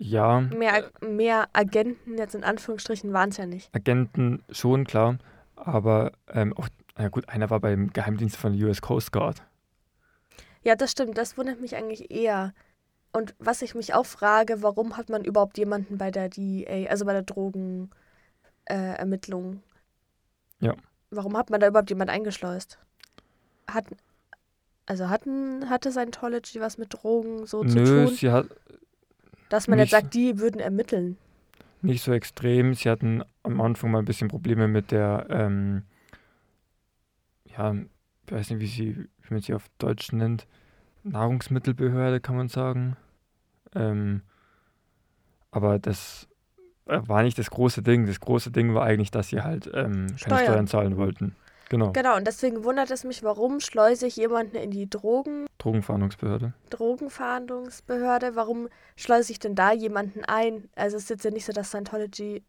Ja, 0.00 0.40
Mehr, 0.40 0.90
mehr 1.00 1.48
Agenten 1.52 2.18
jetzt 2.18 2.34
in 2.34 2.44
Anführungsstrichen 2.44 3.12
waren 3.12 3.30
es 3.30 3.36
ja 3.36 3.46
nicht. 3.46 3.74
Agenten 3.74 4.44
schon, 4.50 4.84
klar, 4.84 5.18
aber 5.56 6.12
ähm, 6.28 6.56
auch, 6.56 6.68
na 6.96 7.08
gut, 7.08 7.28
einer 7.28 7.50
war 7.50 7.58
beim 7.58 7.92
Geheimdienst 7.92 8.36
von 8.36 8.56
der 8.56 8.68
US 8.68 8.80
Coast 8.80 9.10
Guard. 9.12 9.42
Ja, 10.62 10.74
das 10.74 10.90
stimmt, 10.90 11.18
das 11.18 11.38
wundert 11.38 11.60
mich 11.60 11.76
eigentlich 11.76 12.10
eher. 12.10 12.52
Und 13.12 13.34
was 13.38 13.62
ich 13.62 13.74
mich 13.74 13.94
auch 13.94 14.06
frage, 14.06 14.62
warum 14.62 14.96
hat 14.96 15.08
man 15.08 15.24
überhaupt 15.24 15.58
jemanden 15.58 15.98
bei 15.98 16.10
der 16.10 16.28
DEA, 16.28 16.90
also 16.90 17.04
bei 17.04 17.12
der 17.12 17.22
Drogenermittlung, 17.22 19.62
äh? 20.60 20.66
Ja. 20.66 20.74
Warum 21.10 21.36
hat 21.36 21.50
man 21.50 21.60
da 21.60 21.68
überhaupt 21.68 21.88
jemand 21.88 22.10
eingeschleust? 22.10 22.78
Hat, 23.66 23.86
also 24.86 25.08
hatten, 25.08 25.70
hatte 25.70 25.90
Scientology 25.90 26.60
was 26.60 26.76
mit 26.76 26.92
Drogen 26.92 27.46
so 27.46 27.64
zu 27.64 27.78
Nö, 27.78 28.06
tun, 28.06 28.14
sie 28.14 28.30
hat, 28.30 28.46
dass 29.48 29.68
man 29.68 29.78
nicht 29.78 29.92
jetzt 29.92 30.02
sagt, 30.02 30.14
die 30.14 30.38
würden 30.38 30.60
ermitteln? 30.60 31.16
nicht 31.82 32.02
so 32.02 32.12
extrem. 32.12 32.74
Sie 32.74 32.88
hatten 32.88 33.22
am 33.42 33.60
Anfang 33.60 33.90
mal 33.90 34.00
ein 34.00 34.04
bisschen 34.04 34.28
Probleme 34.28 34.68
mit 34.68 34.90
der, 34.90 35.26
ähm, 35.30 35.82
ja, 37.44 37.74
ich 38.28 38.32
weiß 38.32 38.50
nicht, 38.50 38.60
wie, 38.60 38.66
sie, 38.66 38.96
wie 38.96 39.34
man 39.34 39.40
sie 39.40 39.54
auf 39.54 39.64
Deutsch 39.78 40.12
nennt, 40.12 40.46
Nahrungsmittelbehörde, 41.02 42.20
kann 42.20 42.36
man 42.36 42.48
sagen. 42.48 42.96
Ähm, 43.74 44.22
aber 45.50 45.78
das 45.78 46.28
äh, 46.86 47.00
war 47.06 47.22
nicht 47.22 47.38
das 47.38 47.50
große 47.50 47.82
Ding. 47.82 48.06
Das 48.06 48.20
große 48.20 48.50
Ding 48.50 48.74
war 48.74 48.84
eigentlich, 48.84 49.10
dass 49.10 49.28
sie 49.28 49.40
halt 49.40 49.66
ähm, 49.72 50.08
keine 50.08 50.18
Steuern. 50.18 50.44
Steuern 50.44 50.66
zahlen 50.66 50.96
wollten. 50.98 51.36
Genau. 51.70 51.92
Genau, 51.92 52.16
und 52.16 52.26
deswegen 52.26 52.64
wundert 52.64 52.90
es 52.90 53.04
mich, 53.04 53.22
warum 53.22 53.60
schleuse 53.60 54.06
ich 54.06 54.16
jemanden 54.16 54.56
in 54.56 54.70
die 54.70 54.88
Drogen, 54.88 55.46
Drogenfahndungsbehörde. 55.58 56.52
Drogenfahndungsbehörde? 56.70 58.36
Warum 58.36 58.68
schleuse 58.96 59.32
ich 59.32 59.38
denn 59.38 59.54
da 59.54 59.72
jemanden 59.72 60.24
ein? 60.24 60.68
Also 60.76 60.96
es 60.96 61.04
ist 61.04 61.10
jetzt 61.10 61.24
ja 61.24 61.30
nicht 61.30 61.44
so, 61.46 61.52
dass 61.52 61.68
Scientology, 61.68 62.42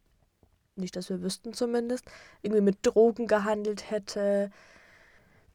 nicht, 0.76 0.96
dass 0.96 1.08
wir 1.08 1.22
wüssten 1.22 1.52
zumindest, 1.52 2.04
irgendwie 2.42 2.62
mit 2.62 2.78
Drogen 2.82 3.26
gehandelt 3.26 3.90
hätte. 3.90 4.50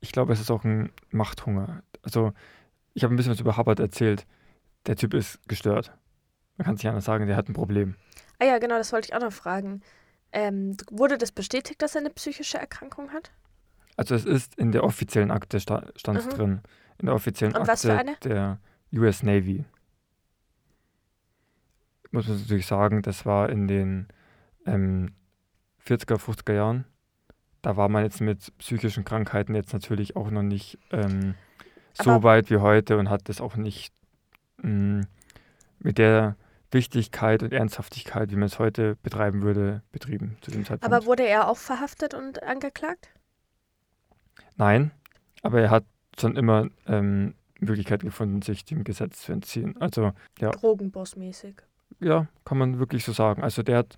Ich 0.05 0.11
glaube, 0.11 0.31
es 0.33 0.39
ist 0.39 0.51
auch 0.51 0.63
ein 0.63 0.91
Machthunger. 1.09 1.81
Also, 2.03 2.31
ich 2.93 3.03
habe 3.03 3.13
ein 3.13 3.17
bisschen 3.17 3.31
was 3.33 3.39
über 3.39 3.57
Hubbard 3.57 3.79
erzählt. 3.79 4.27
Der 4.85 4.95
Typ 4.95 5.15
ist 5.15 5.39
gestört. 5.47 5.91
Man 6.57 6.65
kann 6.65 6.75
es 6.75 6.83
nicht 6.83 6.89
anders 6.89 7.05
sagen, 7.05 7.25
der 7.25 7.35
hat 7.35 7.49
ein 7.49 7.53
Problem. 7.53 7.95
Ah 8.39 8.45
ja, 8.45 8.59
genau, 8.59 8.77
das 8.77 8.93
wollte 8.93 9.07
ich 9.09 9.15
auch 9.15 9.19
noch 9.19 9.33
fragen. 9.33 9.81
Ähm, 10.31 10.77
wurde 10.91 11.17
das 11.17 11.31
bestätigt, 11.31 11.81
dass 11.81 11.95
er 11.95 12.01
eine 12.01 12.11
psychische 12.11 12.59
Erkrankung 12.59 13.11
hat? 13.13 13.31
Also, 13.97 14.13
es 14.13 14.25
ist 14.25 14.55
in 14.55 14.71
der 14.71 14.83
offiziellen 14.83 15.31
Akte 15.31 15.59
sta 15.59 15.87
stand 15.95 16.23
Mhm. 16.25 16.29
drin. 16.29 16.61
In 16.99 17.07
der 17.07 17.15
offiziellen 17.15 17.55
Und 17.55 17.67
was 17.67 17.81
für 17.81 17.97
Akte 17.97 18.29
der 18.29 18.59
US 18.93 19.23
Navy. 19.23 19.65
Muss 22.11 22.27
man 22.27 22.39
natürlich 22.39 22.67
sagen, 22.67 23.01
das 23.01 23.25
war 23.25 23.49
in 23.49 23.67
den 23.67 24.07
ähm, 24.67 25.13
40er, 25.83 26.17
50er 26.17 26.53
Jahren. 26.53 26.85
Da 27.65 27.75
war 27.77 27.89
man 27.89 28.03
jetzt 28.03 28.21
mit 28.21 28.55
psychischen 28.59 29.05
Krankheiten 29.05 29.55
jetzt 29.55 29.73
natürlich 29.73 30.15
auch 30.15 30.29
noch 30.29 30.43
nicht 30.43 30.77
ähm, 30.91 31.33
so 31.93 32.11
Aber- 32.11 32.21
weit 32.23 32.51
wie 32.51 32.57
heute 32.57 32.95
und 32.99 33.09
hat 33.09 33.27
das 33.27 33.41
auch 33.41 33.55
nicht 33.55 33.91
mh, 34.61 35.05
mit 35.79 35.97
der 35.97 36.35
Wichtigkeit 36.69 37.41
und 37.41 37.51
Ernsthaftigkeit, 37.53 38.29
wie 38.29 38.35
man 38.35 38.43
es 38.45 38.59
heute 38.59 38.97
betreiben 39.01 39.41
würde, 39.41 39.81
betrieben 39.91 40.37
zu 40.41 40.51
dem 40.51 40.63
Zeitpunkt. 40.63 40.93
Aber 40.93 41.07
wurde 41.07 41.23
er 41.25 41.47
auch 41.47 41.57
verhaftet 41.57 42.13
und 42.13 42.43
angeklagt? 42.43 43.09
Nein, 44.57 44.91
aber 45.41 45.59
er 45.59 45.71
hat 45.71 45.85
schon 46.19 46.35
immer 46.35 46.67
ähm, 46.85 47.33
Möglichkeiten 47.59 48.05
gefunden, 48.05 48.43
sich 48.43 48.63
dem 48.65 48.83
Gesetz 48.83 49.23
zu 49.23 49.31
entziehen. 49.31 49.75
Also 49.81 50.11
ja, 50.37 50.51
Drogenbossmäßig. 50.51 51.55
ja, 51.99 52.27
kann 52.45 52.59
man 52.59 52.77
wirklich 52.77 53.03
so 53.03 53.11
sagen. 53.11 53.41
Also 53.41 53.63
der 53.63 53.79
hat 53.79 53.97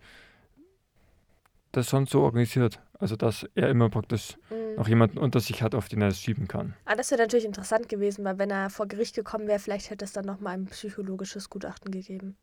das 1.78 1.90
schon 1.90 2.06
so 2.08 2.22
organisiert, 2.24 2.80
also 3.00 3.16
dass 3.16 3.48
er 3.56 3.70
immer 3.70 3.90
praktisch 3.90 4.38
Mhm. 4.50 4.76
noch 4.76 4.88
jemanden 4.88 5.18
unter 5.20 5.40
sich 5.40 5.62
hat, 5.62 5.76
auf 5.76 5.88
den 5.90 6.02
er 6.02 6.10
es 6.10 6.20
schieben 6.20 6.48
kann. 6.48 6.74
Ah, 6.86 6.96
das 6.96 7.12
wäre 7.12 7.22
natürlich 7.22 7.46
interessant 7.46 7.88
gewesen, 7.90 8.26
weil 8.26 8.38
wenn 8.38 8.50
er 8.52 8.70
vor 8.70 8.88
Gericht 8.88 9.16
gekommen 9.16 9.48
wäre, 9.48 9.60
vielleicht 9.60 9.90
hätte 9.90 10.06
es 10.06 10.12
dann 10.14 10.26
nochmal 10.26 10.54
ein 10.56 10.66
psychologisches 10.66 11.50
Gutachten 11.50 11.92
gegeben. 11.92 12.36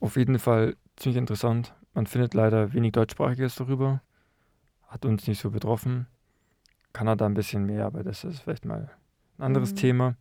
Auf 0.00 0.16
jeden 0.16 0.38
Fall 0.40 0.76
ziemlich 0.96 1.18
interessant. 1.18 1.74
Man 1.94 2.06
findet 2.06 2.34
leider 2.34 2.72
wenig 2.72 2.92
deutschsprachiges 2.92 3.54
darüber. 3.54 4.02
Hat 4.88 5.04
uns 5.04 5.26
nicht 5.28 5.40
so 5.40 5.50
betroffen. 5.50 6.06
Kanada 6.92 7.24
ein 7.26 7.34
bisschen 7.34 7.64
mehr, 7.64 7.86
aber 7.86 8.02
das 8.02 8.24
ist 8.24 8.40
vielleicht 8.40 8.64
mal 8.64 8.90
ein 9.38 9.44
anderes 9.44 9.72
Mhm. 9.72 9.76
Thema. 9.76 10.16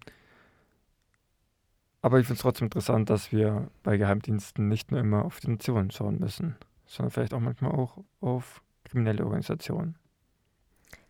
Aber 2.03 2.19
ich 2.19 2.25
finde 2.27 2.37
es 2.37 2.41
trotzdem 2.41 2.65
interessant, 2.67 3.09
dass 3.09 3.31
wir 3.31 3.69
bei 3.83 3.97
Geheimdiensten 3.97 4.67
nicht 4.67 4.91
nur 4.91 4.99
immer 4.99 5.25
auf 5.25 5.39
die 5.39 5.49
Nationen 5.49 5.91
schauen 5.91 6.19
müssen, 6.19 6.55
sondern 6.91 7.11
vielleicht 7.11 7.33
auch 7.33 7.39
manchmal 7.39 7.71
auch 7.71 7.97
auf 8.19 8.61
kriminelle 8.83 9.23
Organisationen. 9.23 9.95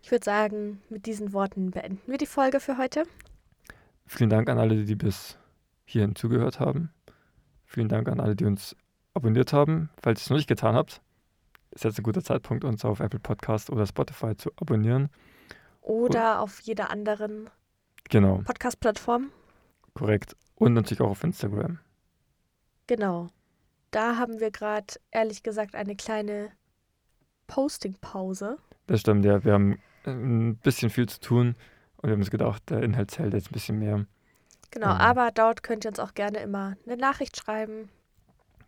Ich 0.04 0.12
würde 0.12 0.24
sagen, 0.26 0.82
mit 0.90 1.06
diesen 1.06 1.34
Worten 1.34 1.72
beenden 1.72 2.00
wir 2.06 2.18
die 2.18 2.26
Folge 2.26 2.60
für 2.60 2.78
heute. 2.78 3.04
Vielen 4.06 4.30
Dank 4.30 4.50
an 4.50 4.58
alle, 4.60 4.84
die 4.86 4.96
bis 4.96 5.38
hierhin 5.86 6.16
zugehört 6.16 6.60
haben. 6.60 6.92
Vielen 7.66 7.88
Dank 7.90 8.10
an 8.10 8.20
alle, 8.20 8.36
die 8.36 8.46
uns 8.46 8.76
abonniert 9.14 9.54
haben. 9.54 9.90
Falls 10.02 10.22
ihr 10.22 10.24
es 10.26 10.30
noch 10.30 10.38
nicht 10.38 10.48
getan 10.50 10.76
habt, 10.76 11.02
ist 11.72 11.84
jetzt 11.84 11.98
ein 12.00 12.04
guter 12.04 12.24
Zeitpunkt, 12.24 12.64
uns 12.64 12.84
auf 12.86 13.00
Apple 13.00 13.20
Podcast 13.20 13.70
oder 13.70 13.86
Spotify 13.86 14.36
zu 14.36 14.52
abonnieren. 14.58 15.10
Oder 15.82 16.42
auf 16.42 16.60
jeder 16.62 16.92
anderen 16.92 17.50
Genau, 18.10 18.40
Podcast-Plattform. 18.44 19.32
korrekt. 19.94 20.36
Und 20.56 20.74
natürlich 20.74 21.02
auch 21.02 21.10
auf 21.12 21.24
Instagram. 21.24 21.80
Genau. 22.88 23.30
Da 23.92 24.18
haben 24.18 24.40
wir 24.40 24.52
gerade, 24.52 24.96
ehrlich 25.12 25.44
gesagt, 25.44 25.76
eine 25.76 25.96
kleine 25.96 26.52
Posting-Pause. 27.48 28.58
Das 28.88 29.02
stimmt, 29.02 29.26
ja. 29.26 29.44
Wir 29.44 29.54
haben 29.54 29.80
äh, 30.06 30.12
ein 30.12 30.58
bisschen 30.58 30.90
viel 30.90 31.08
zu 31.08 31.20
tun 31.20 31.56
und 31.98 32.04
wir 32.10 32.14
haben 32.14 32.22
uns 32.22 32.32
gedacht, 32.32 32.70
der 32.70 32.84
Inhalt 32.84 33.12
zählt 33.12 33.34
jetzt 33.34 33.50
ein 33.50 33.54
bisschen 33.54 33.80
mehr. 33.80 34.06
Genau, 34.72 34.88
Ähm. 34.92 34.98
aber 34.98 35.32
dort 35.32 35.64
könnt 35.64 35.86
ihr 35.86 35.90
uns 35.90 36.00
auch 36.00 36.14
gerne 36.14 36.40
immer 36.40 36.78
eine 36.86 36.96
Nachricht 36.96 37.38
schreiben. 37.38 37.90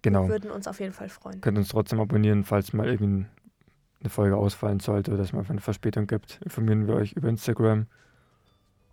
Genau. 0.02 0.28
Würden 0.28 0.52
uns 0.52 0.68
auf 0.68 0.82
jeden 0.82 0.92
Fall 0.92 1.08
freuen. 1.08 1.40
Könnt 1.40 1.58
uns 1.58 1.70
trotzdem 1.70 2.02
abonnieren, 2.02 2.44
falls 2.44 2.74
mal 2.74 2.88
irgendwie 2.88 3.26
eine 4.02 4.10
Folge 4.10 4.36
ausfallen 4.36 4.82
sollte 4.82 5.14
oder 5.14 5.24
es 5.24 5.32
mal 5.32 5.46
eine 5.48 5.62
Verspätung 5.62 6.08
gibt. 6.08 6.42
Informieren 6.44 6.88
wir 6.88 6.96
euch 6.96 7.14
über 7.14 7.30
Instagram 7.30 7.88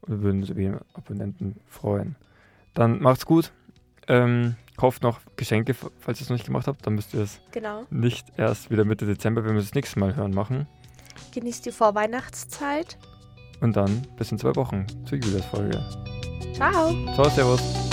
und 0.03 0.09
wir 0.09 0.23
würden 0.23 0.43
uns 0.43 0.51
über 0.51 0.61
jeden 0.61 0.79
Abonnenten 0.95 1.57
freuen. 1.67 2.15
Dann 2.75 3.03
macht's 3.03 3.27
gut. 3.27 3.53
Ähm, 4.09 4.57
kauft 4.77 5.03
noch 5.03 5.21
Geschenke, 5.37 5.75
falls 5.75 6.21
ihr 6.21 6.25
es 6.25 6.31
noch 6.31 6.37
nicht 6.37 6.47
gemacht 6.47 6.67
habt. 6.67 6.87
Dann 6.87 6.95
müsst 6.95 7.15
ihr 7.15 7.21
es 7.23 7.41
Genau. 7.53 7.85
nicht 7.91 8.27
erst 8.37 8.71
wieder 8.71 8.85
Mitte 8.85 9.07
Dezember, 9.07 9.45
wenn 9.45 9.53
wir 9.53 9.59
es 9.61 9.67
das 9.67 9.75
nächste 9.75 9.99
Mal 10.01 10.17
hören, 10.17 10.33
machen. 10.33 10.67
Genießt 11.33 11.67
die 11.67 11.73
Vorweihnachtszeit. 11.73 12.99
Und 13.61 13.77
dann 13.77 14.07
bis 14.17 14.33
in 14.33 14.39
zwei 14.39 14.57
Wochen 14.57 14.87
zur 15.05 15.19
Julias-Folge. 15.19 15.79
Ciao. 16.55 16.95
Ciao, 17.15 17.29
Servus. 17.29 17.90